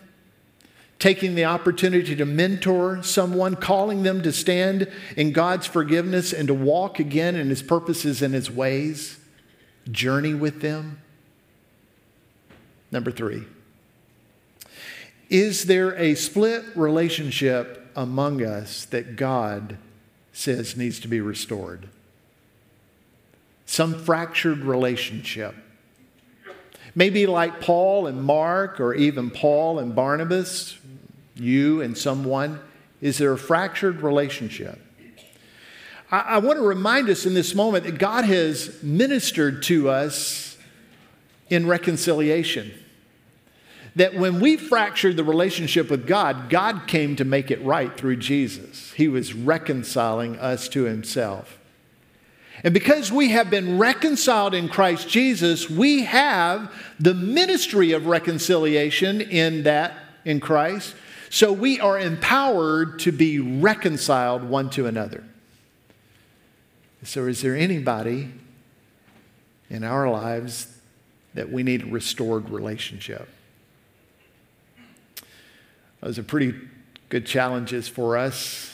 Taking 1.00 1.34
the 1.34 1.46
opportunity 1.46 2.14
to 2.14 2.24
mentor 2.24 3.02
someone, 3.02 3.56
calling 3.56 4.04
them 4.04 4.22
to 4.22 4.30
stand 4.30 4.88
in 5.16 5.32
God's 5.32 5.66
forgiveness 5.66 6.32
and 6.32 6.46
to 6.46 6.54
walk 6.54 7.00
again 7.00 7.34
in 7.34 7.48
His 7.48 7.62
purposes 7.62 8.22
and 8.22 8.32
His 8.32 8.48
ways, 8.48 9.18
journey 9.90 10.34
with 10.34 10.60
them. 10.60 11.00
Number 12.92 13.10
three, 13.10 13.44
is 15.28 15.64
there 15.64 15.96
a 15.96 16.14
split 16.14 16.64
relationship 16.76 17.90
among 17.96 18.44
us 18.44 18.84
that 18.84 19.16
God 19.16 19.78
says 20.32 20.76
needs 20.76 21.00
to 21.00 21.08
be 21.08 21.20
restored? 21.20 21.88
some 23.70 23.94
fractured 23.94 24.64
relationship. 24.64 25.54
Maybe 26.96 27.26
like 27.26 27.60
Paul 27.60 28.08
and 28.08 28.20
Mark, 28.20 28.80
or 28.80 28.94
even 28.94 29.30
Paul 29.30 29.78
and 29.78 29.94
Barnabas, 29.94 30.76
you 31.40 31.80
and 31.80 31.96
someone. 31.96 32.60
Is 33.00 33.18
there 33.18 33.32
a 33.32 33.38
fractured 33.38 34.02
relationship? 34.02 34.78
I, 36.10 36.20
I 36.20 36.38
want 36.38 36.58
to 36.58 36.64
remind 36.64 37.08
us 37.08 37.26
in 37.26 37.34
this 37.34 37.54
moment 37.54 37.84
that 37.84 37.98
God 37.98 38.24
has 38.24 38.82
ministered 38.82 39.62
to 39.64 39.88
us 39.88 40.58
in 41.48 41.66
reconciliation. 41.66 42.72
That 43.96 44.14
when 44.14 44.38
we 44.38 44.56
fractured 44.56 45.16
the 45.16 45.24
relationship 45.24 45.90
with 45.90 46.06
God, 46.06 46.48
God 46.48 46.82
came 46.86 47.16
to 47.16 47.24
make 47.24 47.50
it 47.50 47.62
right 47.64 47.96
through 47.96 48.16
Jesus. 48.16 48.92
He 48.92 49.08
was 49.08 49.34
reconciling 49.34 50.38
us 50.38 50.68
to 50.68 50.84
Himself. 50.84 51.58
And 52.62 52.74
because 52.74 53.10
we 53.10 53.30
have 53.30 53.50
been 53.50 53.78
reconciled 53.78 54.54
in 54.54 54.68
Christ 54.68 55.08
Jesus, 55.08 55.70
we 55.70 56.04
have 56.04 56.72
the 57.00 57.14
ministry 57.14 57.92
of 57.92 58.06
reconciliation 58.06 59.20
in 59.20 59.62
that 59.62 59.94
in 60.24 60.40
Christ. 60.40 60.94
So 61.30 61.52
we 61.52 61.80
are 61.80 61.98
empowered 61.98 62.98
to 63.00 63.12
be 63.12 63.38
reconciled 63.38 64.44
one 64.44 64.68
to 64.70 64.86
another. 64.86 65.24
So, 67.02 67.26
is 67.26 67.40
there 67.40 67.56
anybody 67.56 68.30
in 69.70 69.84
our 69.84 70.10
lives 70.10 70.76
that 71.32 71.50
we 71.50 71.62
need 71.62 71.84
a 71.84 71.86
restored 71.86 72.50
relationship? 72.50 73.26
Those 76.02 76.18
are 76.18 76.22
pretty 76.22 76.54
good 77.08 77.24
challenges 77.24 77.88
for 77.88 78.18
us 78.18 78.70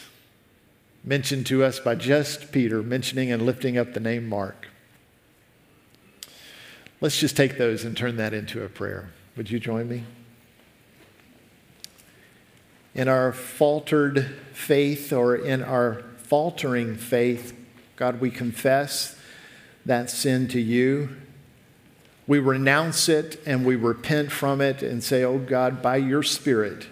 mentioned 1.07 1.47
to 1.47 1.63
us 1.63 1.79
by 1.79 1.95
just 1.95 2.51
Peter, 2.51 2.83
mentioning 2.83 3.31
and 3.31 3.43
lifting 3.43 3.79
up 3.79 3.95
the 3.95 4.01
name 4.01 4.29
Mark. 4.29 4.67
Let's 7.01 7.19
just 7.19 7.37
take 7.37 7.59
those 7.59 7.85
and 7.85 7.97
turn 7.97 8.17
that 8.17 8.35
into 8.35 8.65
a 8.65 8.69
prayer. 8.69 9.11
Would 9.37 9.51
you 9.51 9.61
join 9.61 9.89
me? 9.89 10.05
In 12.97 13.09
our 13.09 13.31
faltered 13.31 14.25
faith 14.55 15.13
or 15.13 15.37
in 15.37 15.63
our 15.63 16.03
faltering 16.17 16.97
faith, 16.97 17.55
God, 17.95 18.23
we 18.23 18.31
confess 18.31 19.21
that 19.85 20.09
sin 20.09 20.49
to 20.49 20.59
you. 20.59 21.15
We 22.27 22.39
renounce 22.39 23.11
it 23.11 23.39
and 23.45 23.67
we 23.67 23.77
repent 23.77 24.33
from 24.33 24.63
it 24.63 24.83
and 24.83 25.05
say, 25.05 25.23
Oh 25.25 25.37
God, 25.37 25.83
by 25.83 25.99
your 25.99 26.23
Spirit, 26.23 26.87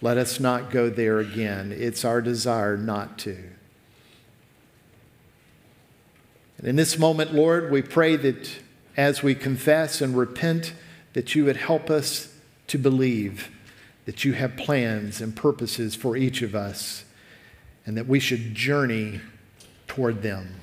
let 0.00 0.16
us 0.16 0.38
not 0.38 0.70
go 0.70 0.88
there 0.88 1.18
again. 1.18 1.74
It's 1.76 2.04
our 2.04 2.22
desire 2.22 2.76
not 2.76 3.18
to. 3.18 3.36
And 6.58 6.68
in 6.68 6.76
this 6.76 7.00
moment, 7.00 7.34
Lord, 7.34 7.72
we 7.72 7.82
pray 7.82 8.14
that 8.14 8.48
as 8.96 9.24
we 9.24 9.34
confess 9.34 10.00
and 10.00 10.16
repent, 10.16 10.72
that 11.14 11.34
you 11.34 11.44
would 11.46 11.56
help 11.56 11.90
us 11.90 12.32
to 12.68 12.78
believe 12.78 13.50
that 14.04 14.24
you 14.24 14.32
have 14.32 14.56
plans 14.56 15.20
and 15.20 15.34
purposes 15.34 15.94
for 15.94 16.16
each 16.16 16.42
of 16.42 16.54
us 16.54 17.04
and 17.86 17.96
that 17.96 18.06
we 18.06 18.20
should 18.20 18.54
journey 18.54 19.20
toward 19.86 20.22
them 20.22 20.54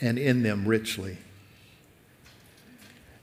and 0.00 0.18
in 0.18 0.42
them 0.42 0.66
richly. 0.66 1.18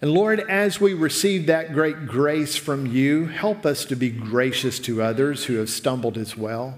And 0.02 0.12
Lord, 0.12 0.40
as 0.42 0.80
we 0.80 0.94
receive 0.94 1.48
that 1.48 1.74
great 1.74 2.06
grace 2.06 2.56
from 2.56 2.86
you, 2.86 3.26
help 3.26 3.66
us 3.66 3.84
to 3.86 3.96
be 3.96 4.10
gracious 4.10 4.78
to 4.80 5.02
others 5.02 5.46
who 5.46 5.56
have 5.56 5.70
stumbled 5.70 6.18
as 6.18 6.38
well. 6.38 6.78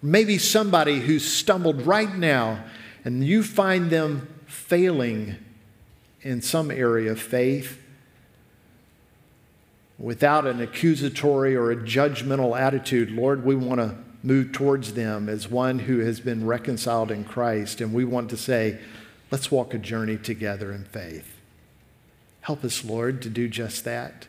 Maybe 0.00 0.38
somebody 0.38 1.00
who's 1.00 1.24
stumbled 1.24 1.82
right 1.82 2.14
now 2.14 2.64
and 3.04 3.24
you 3.24 3.42
find 3.42 3.90
them 3.90 4.28
failing 4.46 5.36
in 6.22 6.40
some 6.40 6.70
area 6.70 7.12
of 7.12 7.20
faith 7.20 7.78
without 9.98 10.46
an 10.46 10.60
accusatory 10.60 11.54
or 11.54 11.70
a 11.70 11.76
judgmental 11.76 12.58
attitude, 12.58 13.10
Lord, 13.10 13.44
we 13.44 13.54
want 13.54 13.80
to 13.80 13.96
move 14.22 14.52
towards 14.52 14.94
them 14.94 15.28
as 15.28 15.48
one 15.48 15.80
who 15.80 16.00
has 16.00 16.20
been 16.20 16.46
reconciled 16.46 17.10
in 17.10 17.24
Christ. 17.24 17.80
And 17.80 17.92
we 17.92 18.04
want 18.04 18.30
to 18.30 18.36
say, 18.36 18.80
let's 19.30 19.50
walk 19.50 19.74
a 19.74 19.78
journey 19.78 20.16
together 20.16 20.72
in 20.72 20.84
faith. 20.84 21.36
Help 22.40 22.64
us, 22.64 22.84
Lord, 22.84 23.22
to 23.22 23.30
do 23.30 23.48
just 23.48 23.84
that. 23.84 24.26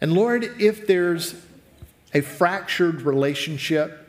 And 0.00 0.12
Lord, 0.12 0.44
if 0.60 0.86
there's 0.86 1.34
a 2.14 2.20
fractured 2.20 3.02
relationship 3.02 4.08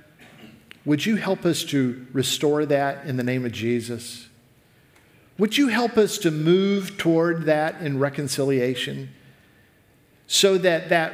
would 0.86 1.06
you 1.06 1.18
help 1.18 1.46
us 1.46 1.64
to 1.66 2.08
restore 2.14 2.66
that 2.66 3.06
in 3.06 3.18
the 3.18 3.24
name 3.24 3.46
of 3.46 3.52
Jesus? 3.52 4.28
Would 5.38 5.58
you 5.58 5.68
help 5.68 5.98
us 5.98 6.18
to 6.20 6.32
move 6.32 6.98
toward 6.98 7.44
that 7.46 7.82
in 7.82 8.00
reconciliation 8.00 9.10
so 10.32 10.60
that 10.60 10.90
that 10.90 11.12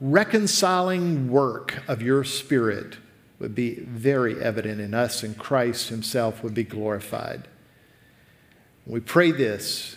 reconciling 0.00 1.28
work 1.28 1.82
of 1.86 2.00
your 2.00 2.24
Spirit 2.24 2.96
would 3.38 3.54
be 3.54 3.74
very 3.80 4.42
evident 4.42 4.80
in 4.80 4.94
us 4.94 5.22
and 5.22 5.36
Christ 5.36 5.90
Himself 5.90 6.42
would 6.42 6.54
be 6.54 6.64
glorified? 6.64 7.48
We 8.86 9.00
pray 9.00 9.30
this 9.30 9.96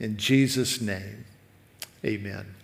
in 0.00 0.16
Jesus' 0.16 0.80
name. 0.80 1.26
Amen. 2.04 2.56